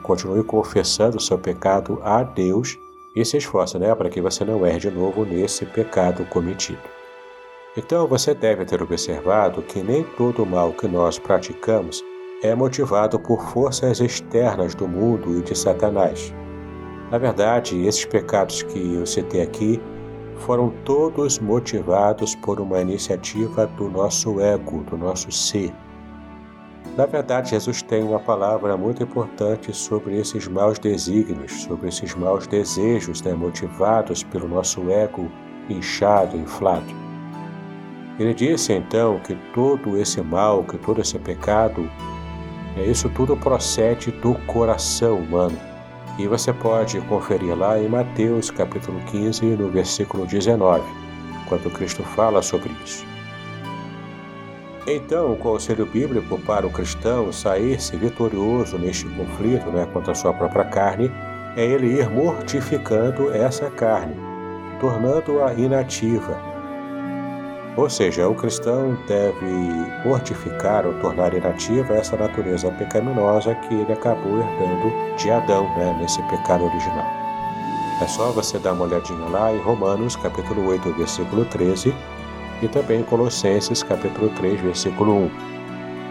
continue 0.01 0.43
confessando 0.43 1.17
o 1.17 1.21
seu 1.21 1.38
pecado 1.38 1.99
a 2.03 2.23
Deus 2.23 2.77
e 3.15 3.23
se 3.25 3.38
esforce 3.38 3.77
né, 3.77 3.93
para 3.93 4.10
que 4.10 4.21
você 4.21 4.45
não 4.45 4.65
erre 4.65 4.79
de 4.79 4.91
novo 4.91 5.25
nesse 5.25 5.65
pecado 5.65 6.25
cometido. 6.25 6.96
Então 7.78 8.08
você 8.08 8.34
deve 8.34 8.66
ter 8.66 8.82
observado 8.82 9.62
que 9.62 9.84
nem 9.84 10.04
todo 10.04 10.42
o 10.42 10.46
mal 10.48 10.74
que 10.74 10.88
nós 10.88 11.20
praticamos 11.20 12.04
é 12.42 12.56
motivado 12.56 13.20
por 13.20 13.40
forças 13.50 14.00
externas 14.00 14.74
do 14.74 14.88
mundo 14.88 15.38
e 15.38 15.44
de 15.44 15.56
Satanás. 15.56 16.34
Na 17.12 17.20
verdade, 17.20 17.86
esses 17.86 18.04
pecados 18.04 18.63
que 18.63 18.96
eu 18.96 19.06
citei 19.06 19.44
aqui 19.44 19.80
foram 20.38 20.72
todos 20.84 21.38
motivados 21.38 22.36
por 22.36 22.60
uma 22.60 22.82
iniciativa 22.82 23.68
do 23.68 23.88
nosso 23.90 24.42
ego, 24.42 24.84
do 24.84 24.98
nosso 24.98 25.32
ser. 25.32 25.72
Na 26.96 27.06
verdade, 27.06 27.52
Jesus 27.52 27.84
tem 27.84 28.04
uma 28.04 28.20
palavra 28.20 28.76
muito 28.76 29.04
importante 29.04 29.72
sobre 29.72 30.18
esses 30.18 30.48
maus 30.48 30.80
desígnios, 30.80 31.52
sobre 31.63 31.90
esses 31.90 32.16
maus 32.16 32.48
desejos 32.48 33.22
né, 33.22 33.34
motivados 33.36 34.24
pelo 34.24 34.48
nosso 34.48 34.90
ego 34.90 35.30
inchado, 35.70 36.36
inflado. 36.38 37.07
Ele 38.19 38.34
disse 38.34 38.73
então 38.73 39.19
que 39.19 39.36
todo 39.53 39.97
esse 39.97 40.21
mal, 40.21 40.63
que 40.63 40.77
todo 40.77 41.01
esse 41.01 41.19
pecado, 41.19 41.89
é, 42.75 42.84
isso 42.84 43.10
tudo 43.10 43.38
procede 43.38 44.12
do 44.12 44.34
coração 44.45 45.19
humano. 45.19 45.58
E 46.17 46.27
você 46.27 46.51
pode 46.51 46.99
conferir 47.01 47.56
lá 47.56 47.80
em 47.80 47.88
Mateus 47.88 48.49
capítulo 48.49 48.99
15, 49.12 49.45
no 49.45 49.69
versículo 49.69 50.25
19, 50.25 50.84
quando 51.47 51.71
Cristo 51.71 52.01
fala 52.01 52.41
sobre 52.41 52.71
isso. 52.84 53.06
Então, 54.88 55.34
o 55.34 55.36
conselho 55.36 55.86
bíblico 55.86 56.39
para 56.39 56.65
o 56.65 56.71
cristão 56.71 57.32
sair-se 57.32 57.95
vitorioso 57.97 58.80
neste 58.80 59.06
conflito 59.10 59.69
né, 59.69 59.86
contra 59.93 60.13
a 60.13 60.15
sua 60.15 60.34
própria 60.34 60.63
carne 60.63 61.12
é 61.56 61.65
ele 61.65 61.99
ir 61.99 62.10
mortificando 62.10 63.30
essa 63.32 63.69
carne, 63.69 64.15
tornando-a 64.80 65.53
inativa. 65.53 66.46
Ou 67.78 67.88
seja, 67.88 68.28
o 68.28 68.34
cristão 68.34 68.98
deve 69.08 69.46
mortificar 70.04 70.84
ou 70.88 70.96
tornar 70.96 71.32
inativa 71.36 71.94
essa 71.94 72.18
natureza 72.18 72.72
pecaminosa 72.72 73.54
que 73.54 73.74
ele 73.76 73.94
acabou 73.94 74.40
herdando 74.40 75.16
de 75.16 75.30
Adão, 75.30 75.63
né, 75.78 75.96
nesse 76.02 76.20
pecado 76.24 76.66
original. 76.66 77.06
É 78.02 78.08
só 78.08 78.32
você 78.32 78.58
dar 78.58 78.74
uma 78.74 78.86
olhadinha 78.86 79.30
lá 79.30 79.54
em 79.54 79.62
Romanos, 79.62 80.16
capítulo 80.16 80.68
8, 80.70 80.92
versículo 80.94 81.46
13, 81.46 81.94
e 82.63 82.68
também 82.68 83.02
em 83.02 83.04
Colossenses 83.04 83.84
capítulo 83.84 84.30
3, 84.30 84.60
versículo 84.60 85.13
1. 85.13 85.32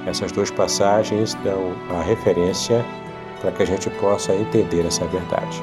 Essas 0.07 0.31
duas 0.31 0.53
passagens 0.53 1.35
dão 1.43 1.73
a 1.91 2.01
referência 2.03 2.85
para 3.41 3.51
que 3.51 3.65
a 3.65 3.67
gente 3.67 3.91
possa 3.91 4.33
entender 4.33 4.87
essa 4.87 5.05
verdade. 5.07 5.61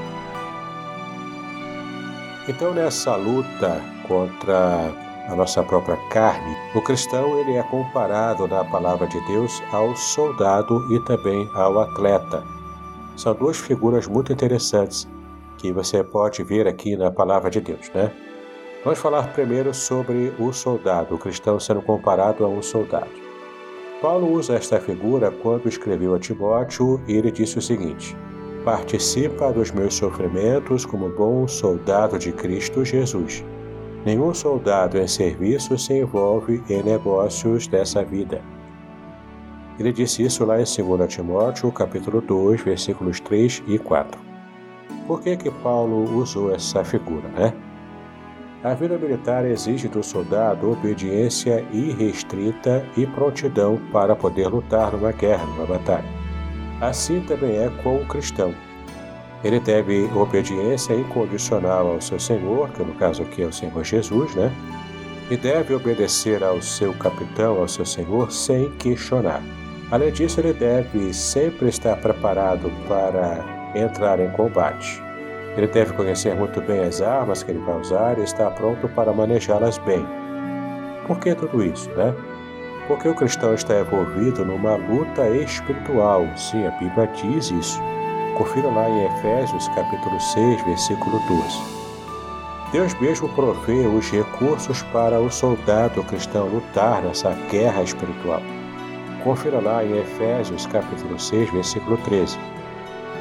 Então, 2.49 2.73
nessa 2.73 3.15
luta 3.15 3.81
contra 4.05 4.91
a 5.27 5.35
nossa 5.35 5.63
própria 5.63 5.97
carne, 6.09 6.55
o 6.75 6.81
cristão 6.81 7.39
ele 7.39 7.53
é 7.53 7.63
comparado 7.63 8.47
na 8.47 8.63
palavra 8.65 9.07
de 9.07 9.19
Deus 9.27 9.61
ao 9.71 9.95
soldado 9.95 10.85
e 10.93 10.99
também 11.01 11.49
ao 11.53 11.79
atleta. 11.79 12.43
São 13.15 13.33
duas 13.33 13.57
figuras 13.57 14.07
muito 14.07 14.33
interessantes 14.33 15.07
que 15.57 15.71
você 15.71 16.03
pode 16.03 16.43
ver 16.43 16.67
aqui 16.67 16.97
na 16.97 17.09
palavra 17.09 17.49
de 17.49 17.61
Deus, 17.61 17.89
né? 17.93 18.11
Vamos 18.83 18.99
falar 18.99 19.31
primeiro 19.31 19.73
sobre 19.73 20.33
o 20.37 20.51
soldado, 20.51 21.15
o 21.15 21.17
cristão 21.17 21.57
sendo 21.57 21.81
comparado 21.81 22.43
a 22.43 22.49
um 22.49 22.61
soldado. 22.61 23.23
Paulo 24.01 24.33
usa 24.33 24.55
esta 24.55 24.81
figura 24.81 25.31
quando 25.31 25.69
escreveu 25.69 26.13
a 26.13 26.19
Timóteo 26.19 27.01
e 27.07 27.13
ele 27.13 27.31
disse 27.31 27.57
o 27.57 27.61
seguinte: 27.61 28.17
Participa 28.65 29.53
dos 29.53 29.71
meus 29.71 29.93
sofrimentos 29.93 30.85
como 30.85 31.07
bom 31.07 31.47
soldado 31.47 32.19
de 32.19 32.33
Cristo 32.33 32.83
Jesus. 32.83 33.41
Nenhum 34.05 34.33
soldado 34.33 34.97
em 34.97 35.07
serviço 35.07 35.77
se 35.77 35.93
envolve 35.93 36.61
em 36.69 36.83
negócios 36.83 37.67
dessa 37.67 38.03
vida. 38.03 38.41
Ele 39.79 39.93
disse 39.93 40.23
isso 40.23 40.45
lá 40.45 40.59
em 40.59 40.65
2 40.65 41.13
Timóteo, 41.13 41.71
capítulo 41.71 42.19
2, 42.19 42.61
versículos 42.61 43.19
3 43.21 43.63
e 43.65 43.79
4. 43.79 44.19
Por 45.07 45.21
que 45.21 45.37
que 45.37 45.49
Paulo 45.49 46.03
usou 46.17 46.53
essa 46.53 46.83
figura, 46.83 47.27
né? 47.29 47.53
A 48.63 48.73
vida 48.73 48.97
militar 48.97 49.45
exige 49.45 49.87
do 49.87 50.03
soldado 50.03 50.71
obediência 50.71 51.65
irrestrita 51.73 52.85
e 52.95 53.05
prontidão 53.05 53.79
para 53.91 54.15
poder 54.15 54.47
lutar 54.47 54.93
numa 54.93 55.11
guerra, 55.11 55.45
numa 55.45 55.65
batalha. 55.65 56.07
Assim 56.79 57.21
também 57.21 57.57
é 57.57 57.69
com 57.81 57.97
o 57.97 58.05
cristão. 58.05 58.53
Ele 59.43 59.59
deve 59.59 60.09
obediência 60.15 60.93
incondicional 60.93 61.87
ao 61.91 62.01
seu 62.01 62.19
Senhor, 62.19 62.69
que 62.69 62.81
no 62.81 62.93
caso 62.93 63.23
aqui 63.23 63.43
é 63.43 63.45
o 63.45 63.51
Senhor 63.51 63.83
Jesus, 63.83 64.33
né? 64.35 64.51
E 65.29 65.35
deve 65.35 65.73
obedecer 65.73 66.43
ao 66.43 66.61
seu 66.61 66.93
capitão, 66.93 67.59
ao 67.59 67.67
seu 67.67 67.85
Senhor, 67.85 68.31
sem 68.31 68.69
questionar. 68.71 69.41
Além 69.91 70.11
disso, 70.11 70.39
ele 70.39 70.53
deve 70.53 71.13
sempre 71.13 71.67
estar 71.67 71.97
preparado 71.97 72.71
para 72.87 73.71
entrar 73.75 74.19
em 74.19 74.31
combate. 74.31 75.01
Ele 75.55 75.67
deve 75.67 75.93
conhecer 75.93 76.33
muito 76.35 76.61
bem 76.61 76.79
as 76.79 77.01
armas 77.01 77.43
que 77.43 77.51
ele 77.51 77.59
vai 77.59 77.79
usar 77.79 78.17
e 78.17 78.23
estar 78.23 78.49
pronto 78.51 78.87
para 78.89 79.13
manejá-las 79.13 79.77
bem. 79.79 80.05
Por 81.05 81.19
que 81.19 81.35
tudo 81.35 81.63
isso, 81.63 81.89
né? 81.91 82.13
Porque 82.87 83.07
o 83.07 83.15
cristão 83.15 83.53
está 83.53 83.79
envolvido 83.79 84.43
numa 84.45 84.75
luta 84.75 85.29
espiritual. 85.29 86.25
Sim, 86.35 86.65
a 86.65 86.71
Bíblia 86.71 87.07
diz 87.07 87.51
isso. 87.51 87.79
Confira 88.37 88.67
lá 88.67 88.89
em 88.89 89.05
Efésios 89.05 89.67
capítulo 89.69 90.19
6, 90.19 90.63
versículo 90.63 91.19
12. 91.27 91.83
Deus 92.71 92.99
mesmo 92.99 93.29
provê 93.29 93.85
os 93.85 94.09
recursos 94.09 94.81
para 94.91 95.19
o 95.19 95.29
soldado 95.29 96.03
cristão 96.03 96.47
lutar 96.47 97.03
nessa 97.03 97.29
guerra 97.51 97.83
espiritual. 97.83 98.41
Confira 99.23 99.61
lá 99.61 99.85
em 99.85 99.99
Efésios 99.99 100.65
capítulo 100.65 101.19
6, 101.19 101.51
versículo 101.51 101.95
13. 101.97 102.39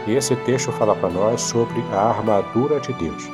E 0.07 0.13
esse 0.13 0.35
texto 0.35 0.73
fala 0.73 0.97
para 0.97 1.11
nós 1.11 1.43
sobre 1.43 1.85
a 1.93 2.09
armadura 2.09 2.81
de 2.81 2.95
Deus. 2.95 3.29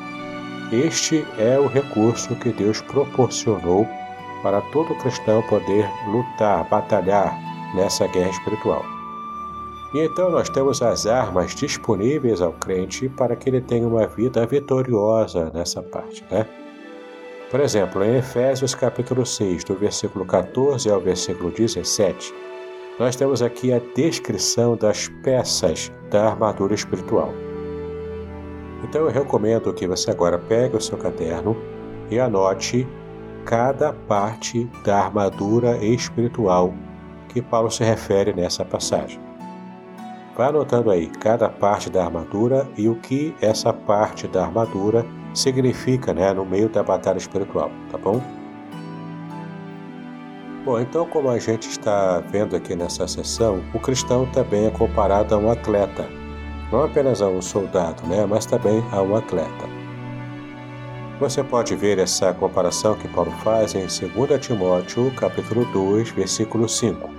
Este 0.72 1.24
é 1.38 1.60
o 1.60 1.68
recurso 1.68 2.34
que 2.34 2.50
Deus 2.50 2.80
proporcionou 2.80 3.86
para 4.42 4.60
todo 4.72 4.96
cristão 4.96 5.42
poder 5.42 5.88
lutar, 6.08 6.64
batalhar, 6.64 7.38
nessa 7.74 8.06
guerra 8.08 8.30
espiritual. 8.30 8.97
E 9.94 10.00
então 10.00 10.30
nós 10.30 10.48
temos 10.50 10.82
as 10.82 11.06
armas 11.06 11.54
disponíveis 11.54 12.42
ao 12.42 12.52
crente 12.52 13.08
para 13.08 13.34
que 13.34 13.48
ele 13.48 13.60
tenha 13.60 13.86
uma 13.86 14.06
vida 14.06 14.44
vitoriosa 14.46 15.50
nessa 15.54 15.82
parte, 15.82 16.24
né? 16.30 16.46
Por 17.50 17.60
exemplo, 17.60 18.04
em 18.04 18.16
Efésios 18.16 18.74
capítulo 18.74 19.24
6, 19.24 19.64
do 19.64 19.74
versículo 19.74 20.26
14 20.26 20.90
ao 20.90 21.00
versículo 21.00 21.50
17, 21.50 22.34
nós 22.98 23.16
temos 23.16 23.40
aqui 23.40 23.72
a 23.72 23.80
descrição 23.94 24.76
das 24.76 25.08
peças 25.22 25.90
da 26.10 26.28
armadura 26.28 26.74
espiritual. 26.74 27.32
Então 28.84 29.02
eu 29.02 29.10
recomendo 29.10 29.72
que 29.72 29.86
você 29.86 30.10
agora 30.10 30.38
pegue 30.38 30.76
o 30.76 30.80
seu 30.80 30.98
caderno 30.98 31.56
e 32.10 32.20
anote 32.20 32.86
cada 33.46 33.94
parte 33.94 34.68
da 34.84 34.98
armadura 35.04 35.82
espiritual 35.82 36.74
que 37.30 37.40
Paulo 37.40 37.70
se 37.70 37.82
refere 37.82 38.34
nessa 38.34 38.62
passagem. 38.62 39.27
Vá 40.38 40.46
anotando 40.46 40.92
aí 40.92 41.08
cada 41.08 41.48
parte 41.48 41.90
da 41.90 42.04
armadura 42.04 42.70
e 42.76 42.88
o 42.88 42.94
que 42.94 43.34
essa 43.40 43.72
parte 43.72 44.28
da 44.28 44.44
armadura 44.44 45.04
significa 45.34 46.14
né, 46.14 46.32
no 46.32 46.46
meio 46.46 46.68
da 46.68 46.80
batalha 46.80 47.18
espiritual, 47.18 47.72
tá 47.90 47.98
bom? 47.98 48.22
Bom, 50.64 50.78
então, 50.78 51.06
como 51.06 51.28
a 51.28 51.40
gente 51.40 51.68
está 51.68 52.20
vendo 52.20 52.54
aqui 52.54 52.76
nessa 52.76 53.08
sessão, 53.08 53.60
o 53.74 53.80
cristão 53.80 54.26
também 54.26 54.66
é 54.66 54.70
comparado 54.70 55.34
a 55.34 55.38
um 55.38 55.50
atleta, 55.50 56.06
não 56.70 56.84
apenas 56.84 57.20
a 57.20 57.26
um 57.26 57.42
soldado, 57.42 58.06
né, 58.06 58.24
mas 58.24 58.46
também 58.46 58.80
a 58.92 59.02
um 59.02 59.16
atleta. 59.16 59.66
Você 61.18 61.42
pode 61.42 61.74
ver 61.74 61.98
essa 61.98 62.32
comparação 62.32 62.94
que 62.94 63.08
Paulo 63.08 63.32
faz 63.42 63.74
em 63.74 63.80
2 63.80 64.40
Timóteo, 64.40 65.12
capítulo 65.16 65.64
2, 65.72 66.10
versículo 66.10 66.68
5. 66.68 67.10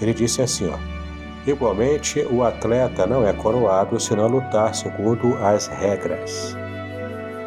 Ele 0.00 0.14
disse 0.14 0.42
assim, 0.42 0.68
ó: 0.68 0.95
Igualmente, 1.46 2.26
o 2.28 2.42
atleta 2.42 3.06
não 3.06 3.24
é 3.24 3.32
coroado 3.32 4.00
se 4.00 4.16
não 4.16 4.26
lutar 4.26 4.74
segundo 4.74 5.36
as 5.36 5.68
regras. 5.68 6.56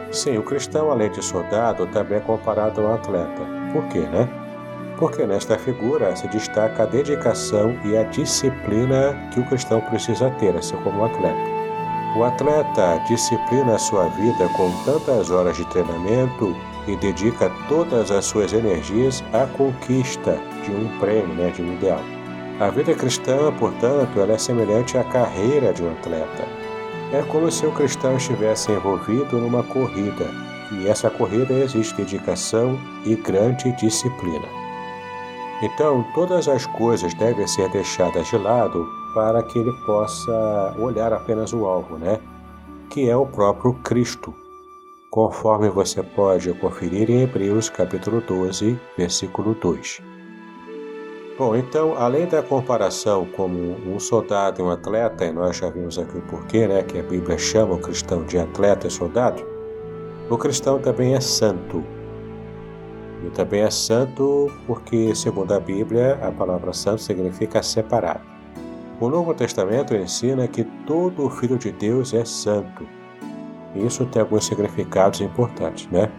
Sim, 0.09 0.37
o 0.37 0.43
cristão, 0.43 0.89
além 0.89 1.11
de 1.11 1.23
soldado, 1.23 1.85
também 1.87 2.17
é 2.17 2.21
comparado 2.21 2.79
a 2.79 2.83
um 2.85 2.93
atleta. 2.93 3.41
Por 3.73 3.83
quê, 3.89 3.99
né? 3.99 4.27
Porque 4.97 5.25
nesta 5.25 5.57
figura 5.57 6.15
se 6.15 6.27
destaca 6.29 6.83
a 6.83 6.85
dedicação 6.85 7.77
e 7.83 7.97
a 7.97 8.03
disciplina 8.03 9.15
que 9.33 9.41
o 9.41 9.45
cristão 9.45 9.81
precisa 9.81 10.29
ter, 10.31 10.55
assim 10.55 10.77
como 10.77 11.01
o 11.01 11.05
atleta. 11.05 11.59
O 12.17 12.23
atleta 12.23 13.01
disciplina 13.05 13.75
a 13.75 13.79
sua 13.79 14.07
vida 14.09 14.49
com 14.55 14.71
tantas 14.83 15.29
horas 15.29 15.57
de 15.57 15.65
treinamento 15.69 16.55
e 16.87 16.95
dedica 16.95 17.51
todas 17.67 18.09
as 18.11 18.25
suas 18.25 18.51
energias 18.51 19.23
à 19.33 19.45
conquista 19.45 20.39
de 20.63 20.71
um 20.71 20.99
prêmio, 20.99 21.35
né, 21.35 21.51
de 21.51 21.61
um 21.61 21.73
ideal. 21.73 22.18
A 22.59 22.69
vida 22.69 22.93
cristã, 22.93 23.53
portanto, 23.53 24.19
ela 24.19 24.33
é 24.33 24.37
semelhante 24.37 24.97
à 24.97 25.03
carreira 25.05 25.71
de 25.71 25.81
um 25.81 25.91
atleta. 25.91 26.43
É 27.13 27.21
como 27.23 27.49
se 27.49 27.65
o 27.65 27.71
cristão 27.71 28.17
estivesse 28.17 28.69
envolvido 28.69 29.37
numa 29.37 29.63
corrida, 29.63 30.25
e 30.73 30.85
essa 30.89 31.09
corrida 31.09 31.53
exige 31.53 31.95
dedicação 31.95 32.77
e 33.05 33.15
grande 33.15 33.71
disciplina. 33.77 34.45
Então, 35.61 36.05
todas 36.13 36.49
as 36.49 36.65
coisas 36.65 37.13
devem 37.13 37.47
ser 37.47 37.69
deixadas 37.69 38.27
de 38.27 38.37
lado 38.37 38.85
para 39.13 39.41
que 39.41 39.57
ele 39.57 39.71
possa 39.85 40.75
olhar 40.77 41.13
apenas 41.13 41.53
o 41.53 41.65
alvo, 41.65 41.97
né? 41.97 42.19
Que 42.89 43.09
é 43.09 43.15
o 43.15 43.25
próprio 43.25 43.73
Cristo, 43.85 44.35
conforme 45.09 45.69
você 45.69 46.03
pode 46.03 46.51
conferir 46.55 47.09
em 47.09 47.21
Hebreus 47.21 47.69
capítulo 47.69 48.19
12, 48.19 48.77
versículo 48.97 49.55
2. 49.55 50.08
Bom, 51.39 51.55
então, 51.55 51.95
além 51.95 52.27
da 52.27 52.43
comparação 52.43 53.25
como 53.25 53.57
um 53.89 53.97
soldado 53.97 54.59
e 54.59 54.61
um 54.61 54.69
atleta, 54.69 55.23
e 55.23 55.31
nós 55.31 55.55
já 55.55 55.69
vimos 55.69 55.97
aqui 55.97 56.17
o 56.17 56.21
porquê, 56.23 56.67
né, 56.67 56.83
que 56.83 56.99
a 56.99 57.01
Bíblia 57.01 57.37
chama 57.37 57.75
o 57.75 57.79
cristão 57.79 58.25
de 58.25 58.37
atleta 58.37 58.87
e 58.87 58.91
soldado, 58.91 59.41
o 60.29 60.37
cristão 60.37 60.79
também 60.79 61.15
é 61.15 61.21
santo, 61.21 61.81
e 63.25 63.29
também 63.29 63.61
é 63.61 63.71
santo 63.71 64.51
porque, 64.67 65.15
segundo 65.15 65.53
a 65.53 65.61
Bíblia, 65.61 66.19
a 66.21 66.29
palavra 66.29 66.73
santo 66.73 67.01
significa 67.01 67.63
separado. 67.63 68.25
O 68.99 69.07
Novo 69.07 69.33
Testamento 69.33 69.95
ensina 69.95 70.45
que 70.45 70.65
todo 70.85 71.29
filho 71.29 71.57
de 71.57 71.71
Deus 71.71 72.13
é 72.13 72.25
santo. 72.25 72.85
Isso 73.73 74.05
tem 74.07 74.21
alguns 74.21 74.45
significados 74.45 75.21
importantes, 75.21 75.87
né? 75.89 76.11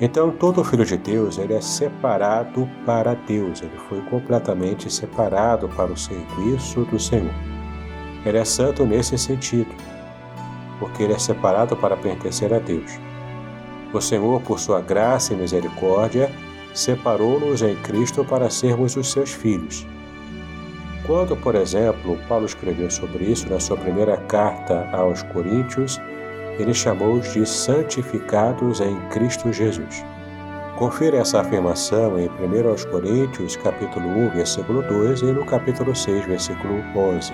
Então, 0.00 0.30
todo 0.30 0.62
filho 0.62 0.84
de 0.84 0.96
Deus, 0.96 1.38
ele 1.38 1.54
é 1.54 1.60
separado 1.60 2.68
para 2.86 3.14
Deus, 3.14 3.62
ele 3.62 3.76
foi 3.88 4.00
completamente 4.02 4.92
separado 4.92 5.68
para 5.70 5.90
o 5.90 5.96
serviço 5.96 6.84
do 6.84 7.00
Senhor. 7.00 7.34
Ele 8.24 8.38
é 8.38 8.44
santo 8.44 8.86
nesse 8.86 9.18
sentido, 9.18 9.74
porque 10.78 11.02
ele 11.02 11.14
é 11.14 11.18
separado 11.18 11.76
para 11.76 11.96
pertencer 11.96 12.54
a 12.54 12.60
Deus. 12.60 12.92
O 13.92 14.00
Senhor, 14.00 14.40
por 14.42 14.60
sua 14.60 14.80
graça 14.80 15.34
e 15.34 15.36
misericórdia, 15.36 16.30
separou-nos 16.74 17.62
em 17.62 17.74
Cristo 17.76 18.24
para 18.24 18.50
sermos 18.50 18.94
os 18.94 19.10
seus 19.10 19.32
filhos. 19.32 19.84
Quando, 21.06 21.36
por 21.36 21.56
exemplo, 21.56 22.18
Paulo 22.28 22.46
escreveu 22.46 22.90
sobre 22.90 23.24
isso 23.24 23.48
na 23.48 23.58
sua 23.58 23.76
primeira 23.76 24.16
carta 24.16 24.88
aos 24.92 25.22
Coríntios, 25.22 25.98
ele 26.58 26.74
chamou-os 26.74 27.32
de 27.32 27.46
santificados 27.46 28.80
em 28.80 28.98
Cristo 29.08 29.52
Jesus. 29.52 30.04
Confira 30.76 31.18
essa 31.18 31.40
afirmação 31.40 32.18
em 32.18 32.28
1 32.28 32.90
Coríntios, 32.90 33.56
capítulo 33.56 34.06
1, 34.08 34.30
versículo 34.30 34.82
2 34.82 35.22
e 35.22 35.24
no 35.26 35.44
capítulo 35.44 35.94
6, 35.94 36.26
versículo 36.26 36.74
11. 36.94 37.32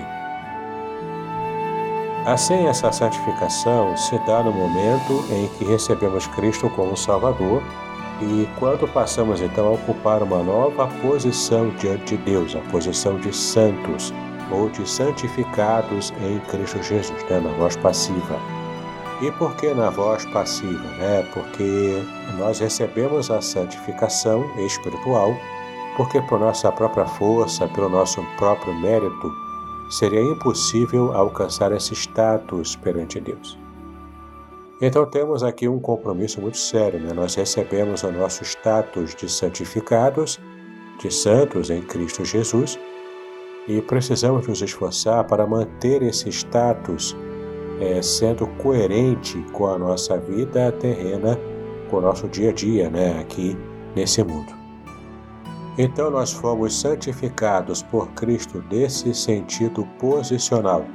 Assim, 2.25 2.65
essa 2.65 2.91
santificação 2.91 3.95
se 3.95 4.17
dá 4.25 4.41
no 4.41 4.51
momento 4.51 5.23
em 5.31 5.47
que 5.49 5.65
recebemos 5.65 6.25
Cristo 6.27 6.67
como 6.71 6.97
Salvador 6.97 7.61
e 8.19 8.49
quando 8.57 8.87
passamos 8.87 9.41
então 9.41 9.67
a 9.67 9.71
ocupar 9.71 10.23
uma 10.23 10.41
nova 10.41 10.87
posição 11.03 11.69
diante 11.77 12.17
de 12.17 12.23
Deus, 12.23 12.55
a 12.55 12.61
posição 12.71 13.19
de 13.19 13.31
santos 13.35 14.11
ou 14.49 14.69
de 14.69 14.89
santificados 14.89 16.11
em 16.19 16.39
Cristo 16.49 16.81
Jesus, 16.81 17.23
né, 17.29 17.39
na 17.39 17.51
voz 17.57 17.75
passiva. 17.75 18.64
E 19.21 19.31
por 19.31 19.55
que 19.55 19.73
na 19.73 19.89
voz 19.89 20.25
passiva? 20.25 20.87
Né? 20.97 21.25
Porque 21.33 22.03
nós 22.37 22.59
recebemos 22.59 23.31
a 23.31 23.41
santificação 23.41 24.43
espiritual, 24.57 25.33
porque 25.95 26.21
por 26.23 26.39
nossa 26.39 26.69
própria 26.71 27.05
força, 27.05 27.67
pelo 27.69 27.87
nosso 27.87 28.21
próprio 28.37 28.73
mérito, 28.73 29.31
seria 29.89 30.21
impossível 30.21 31.15
alcançar 31.15 31.71
esse 31.71 31.93
status 31.93 32.75
perante 32.75 33.19
Deus. 33.21 33.57
Então 34.81 35.05
temos 35.05 35.41
aqui 35.43 35.69
um 35.69 35.79
compromisso 35.79 36.41
muito 36.41 36.57
sério, 36.57 36.99
né? 36.99 37.13
Nós 37.13 37.35
recebemos 37.35 38.03
o 38.03 38.11
nosso 38.11 38.43
status 38.43 39.15
de 39.15 39.31
santificados, 39.31 40.37
de 40.99 41.09
santos 41.09 41.69
em 41.69 41.81
Cristo 41.81 42.25
Jesus, 42.25 42.77
e 43.67 43.81
precisamos 43.81 44.45
nos 44.47 44.61
esforçar 44.61 45.23
para 45.23 45.47
manter 45.47 46.01
esse 46.03 46.27
status 46.29 47.15
é, 47.79 48.01
sendo 48.01 48.47
coerente 48.57 49.37
com 49.51 49.67
a 49.67 49.77
nossa 49.77 50.17
vida 50.17 50.71
terrena, 50.73 51.39
com 51.89 51.97
o 51.97 52.01
nosso 52.01 52.27
dia 52.27 52.49
a 52.49 52.53
dia, 52.53 52.89
né? 52.89 53.19
Aqui 53.19 53.57
nesse 53.95 54.23
mundo. 54.23 54.53
Então 55.77 56.09
nós 56.09 56.31
fomos 56.31 56.73
santificados 56.73 57.83
por 57.83 58.07
Cristo 58.11 58.63
nesse 58.71 59.13
sentido 59.13 59.85
posicional, 59.99 60.85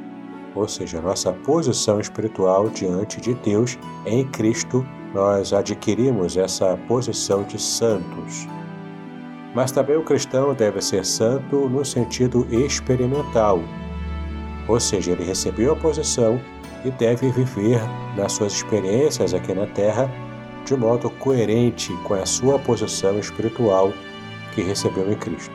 ou 0.54 0.66
seja, 0.66 1.00
nossa 1.02 1.32
posição 1.32 2.00
espiritual 2.00 2.68
diante 2.70 3.20
de 3.20 3.34
Deus 3.34 3.78
em 4.06 4.26
Cristo, 4.28 4.86
nós 5.14 5.52
adquirimos 5.52 6.36
essa 6.36 6.78
posição 6.88 7.42
de 7.42 7.60
santos. 7.60 8.46
Mas 9.54 9.70
também 9.70 9.96
o 9.96 10.04
cristão 10.04 10.54
deve 10.54 10.80
ser 10.80 11.04
santo 11.04 11.68
no 11.68 11.84
sentido 11.84 12.46
experimental, 12.50 13.60
ou 14.66 14.80
seja, 14.80 15.10
ele 15.10 15.24
recebeu 15.24 15.72
a 15.72 15.76
posição 15.76 16.40
e 16.84 16.90
deve 16.92 17.30
viver 17.30 17.80
nas 18.16 18.32
suas 18.32 18.52
experiências 18.52 19.34
aqui 19.34 19.52
na 19.54 19.66
terra 19.66 20.10
de 20.64 20.76
modo 20.76 21.10
coerente 21.10 21.92
com 22.04 22.14
a 22.14 22.26
sua 22.26 22.58
posição 22.58 23.18
espiritual 23.18 23.92
que 24.54 24.62
recebeu 24.62 25.10
em 25.10 25.16
Cristo. 25.16 25.52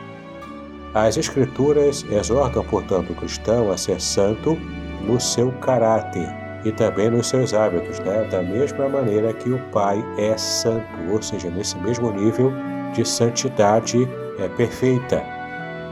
As 0.94 1.16
Escrituras 1.16 2.04
exortam, 2.10 2.64
portanto, 2.64 3.12
o 3.12 3.14
cristão 3.14 3.70
a 3.70 3.76
ser 3.76 4.00
santo 4.00 4.56
no 5.02 5.20
seu 5.20 5.52
caráter 5.52 6.28
e 6.64 6.72
também 6.72 7.10
nos 7.10 7.28
seus 7.28 7.54
hábitos, 7.54 7.98
né? 8.00 8.26
da 8.30 8.42
mesma 8.42 8.88
maneira 8.88 9.32
que 9.32 9.50
o 9.50 9.58
Pai 9.70 10.02
é 10.18 10.36
santo, 10.36 10.86
ou 11.10 11.22
seja, 11.22 11.48
nesse 11.50 11.76
mesmo 11.78 12.10
nível 12.10 12.52
de 12.92 13.04
santidade 13.04 14.08
é 14.38 14.48
perfeita. 14.48 15.22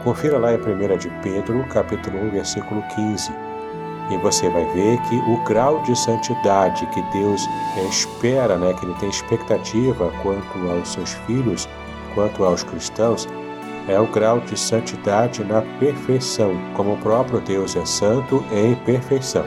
Confira 0.03 0.39
lá 0.39 0.53
em 0.53 0.57
1 0.57 0.99
de 0.99 1.11
Pedro, 1.23 1.65
capítulo 1.69 2.19
1, 2.27 2.31
versículo 2.31 2.83
15. 2.95 3.54
E 4.11 4.17
você 4.19 4.49
vai 4.51 4.65
ver 4.67 5.01
que 5.03 5.17
o 5.17 5.39
grau 5.45 5.81
de 5.83 5.97
santidade 5.97 6.87
que 6.89 7.01
Deus 7.11 7.49
espera, 7.89 8.57
né, 8.57 8.75
que 8.75 8.85
Ele 8.85 8.95
tem 8.95 9.09
expectativa 9.09 10.13
quanto 10.23 10.71
aos 10.71 10.89
seus 10.89 11.15
filhos, 11.27 11.69
quanto 12.15 12.45
aos 12.45 12.63
cristãos, 12.63 13.27
é 13.89 13.99
o 13.99 14.07
grau 14.07 14.41
de 14.41 14.59
santidade 14.59 15.45
na 15.45 15.63
perfeição, 15.79 16.53
como 16.75 16.95
o 16.95 16.99
próprio 16.99 17.41
Deus 17.41 17.77
é 17.77 17.85
santo 17.85 18.45
em 18.53 18.75
perfeição. 18.77 19.45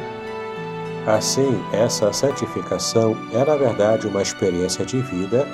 Assim, 1.05 1.63
essa 1.71 2.11
santificação 2.11 3.15
é 3.31 3.43
na 3.43 3.55
verdade 3.55 4.07
uma 4.07 4.21
experiência 4.21 4.85
de 4.85 4.99
vida, 5.01 5.47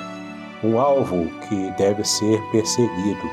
um 0.62 0.78
alvo 0.78 1.30
que 1.48 1.70
deve 1.78 2.04
ser 2.04 2.40
perseguido, 2.50 3.30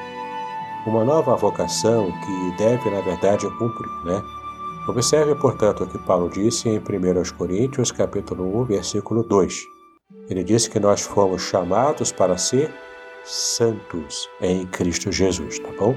uma 0.86 1.03
nova 1.03 1.36
vocação 1.36 2.11
que 2.11 2.57
deve 2.57 2.89
na 2.89 3.01
verdade 3.01 3.49
cumprir, 3.57 3.89
né? 4.03 4.22
Observe, 4.91 5.35
portanto, 5.35 5.85
o 5.85 5.87
que 5.87 5.97
Paulo 5.99 6.29
disse 6.29 6.67
em 6.67 6.77
1 6.77 6.81
Coríntios, 7.37 7.93
capítulo 7.93 8.61
1, 8.63 8.65
versículo 8.65 9.23
2. 9.23 9.63
Ele 10.29 10.43
disse 10.43 10.69
que 10.69 10.81
nós 10.81 10.99
fomos 10.99 11.43
chamados 11.43 12.11
para 12.11 12.37
ser 12.37 12.69
santos 13.23 14.27
em 14.41 14.67
Cristo 14.67 15.09
Jesus, 15.09 15.59
tá 15.59 15.69
bom? 15.79 15.95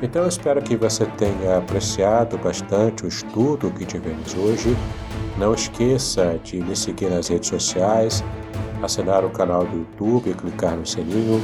Então 0.00 0.22
eu 0.22 0.28
espero 0.28 0.62
que 0.62 0.74
você 0.74 1.04
tenha 1.04 1.58
apreciado 1.58 2.38
bastante 2.38 3.04
o 3.04 3.08
estudo 3.08 3.70
que 3.70 3.84
tivemos 3.84 4.34
hoje. 4.34 4.74
Não 5.36 5.52
esqueça 5.52 6.40
de 6.42 6.62
me 6.62 6.74
seguir 6.74 7.10
nas 7.10 7.28
redes 7.28 7.50
sociais, 7.50 8.24
assinar 8.82 9.26
o 9.26 9.30
canal 9.30 9.66
do 9.66 9.76
YouTube, 9.76 10.32
clicar 10.32 10.74
no 10.74 10.86
sininho, 10.86 11.38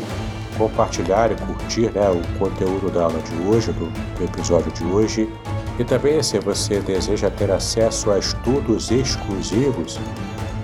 compartilhar 0.57 1.31
e 1.31 1.35
curtir 1.35 1.91
né, 1.93 2.09
o 2.11 2.39
conteúdo 2.39 2.91
da 2.91 3.05
aula 3.05 3.19
de 3.21 3.49
hoje, 3.49 3.73
do, 3.73 3.91
episódio 4.23 4.71
de 4.73 4.85
hoje. 4.85 5.33
E 5.79 5.85
também, 5.85 6.23
se 6.23 6.39
você 6.39 6.81
deseja 6.81 7.31
ter 7.31 7.51
acesso 7.51 8.11
a 8.11 8.19
estudos 8.19 8.91
exclusivos, 8.91 9.99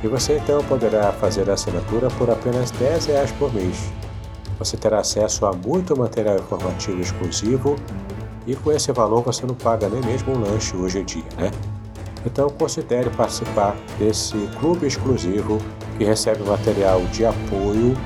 e 0.03 0.09
você 0.09 0.39
então 0.39 0.63
poderá 0.65 1.13
fazer 1.13 1.49
a 1.51 1.55
assinatura 1.55 2.09
por 2.11 2.31
apenas 2.31 2.71
10 2.71 3.07
reais 3.07 3.33
por 3.33 3.53
mês. 3.53 3.93
Você 4.59 4.77
terá 4.77 5.01
acesso 5.01 5.47
a 5.47 5.53
muito 5.53 5.97
material 5.97 6.37
informativo 6.37 7.01
exclusivo 7.01 7.77
e 8.47 8.55
com 8.55 8.73
esse 8.73 8.93
valor 8.93 9.23
você 9.23 9.47
não 9.47 9.55
paga 9.55 9.89
nem 9.89 10.01
mesmo 10.03 10.35
um 10.35 10.41
lanche 10.41 10.77
hoje 10.77 11.01
em 11.01 11.05
dia, 11.05 11.25
né? 11.37 11.51
Então 12.25 12.49
considere 12.51 13.09
participar 13.11 13.77
desse 13.99 14.37
clube 14.59 14.87
exclusivo 14.87 15.59
que 15.97 16.05
recebe 16.05 16.43
material 16.43 17.01
de 17.07 17.25
apoio, 17.25 17.97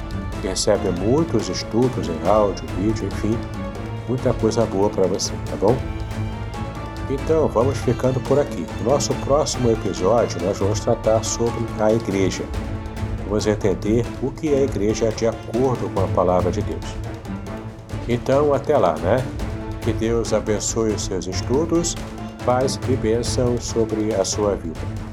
que 0.45 0.49
recebe 0.49 0.90
muitos 1.01 1.49
estudos 1.49 2.07
em 2.09 2.28
áudio, 2.28 2.66
vídeo, 2.78 3.07
enfim, 3.07 3.38
muita 4.07 4.34
coisa 4.34 4.66
boa 4.66 4.90
para 4.90 5.07
você, 5.07 5.32
tá 5.51 5.57
bom? 5.57 5.74
Então, 7.09 7.49
vamos 7.49 7.78
ficando 7.78 8.20
por 8.20 8.38
aqui. 8.38 8.66
No 8.80 8.90
nosso 8.90 9.14
próximo 9.24 9.70
episódio, 9.70 10.42
nós 10.42 10.59
vamos 10.59 10.80
tratar 10.80 11.24
sobre 11.24 11.64
a 11.80 11.92
igreja. 11.92 12.45
Vamos 13.26 13.47
entender 13.47 14.05
o 14.22 14.30
que 14.30 14.53
é 14.53 14.59
a 14.59 14.62
igreja 14.64 15.11
de 15.11 15.26
acordo 15.26 15.88
com 15.95 16.05
a 16.05 16.09
palavra 16.09 16.51
de 16.51 16.61
Deus. 16.61 16.84
Então, 18.07 18.53
até 18.53 18.76
lá, 18.76 18.95
né? 18.99 19.24
Que 19.80 19.92
Deus 19.95 20.34
abençoe 20.34 20.92
os 20.92 21.03
seus 21.03 21.26
estudos, 21.26 21.95
paz 22.45 22.78
e 22.88 22.97
bênção 22.97 23.59
sobre 23.59 24.14
a 24.14 24.24
sua 24.24 24.55
vida. 24.57 25.03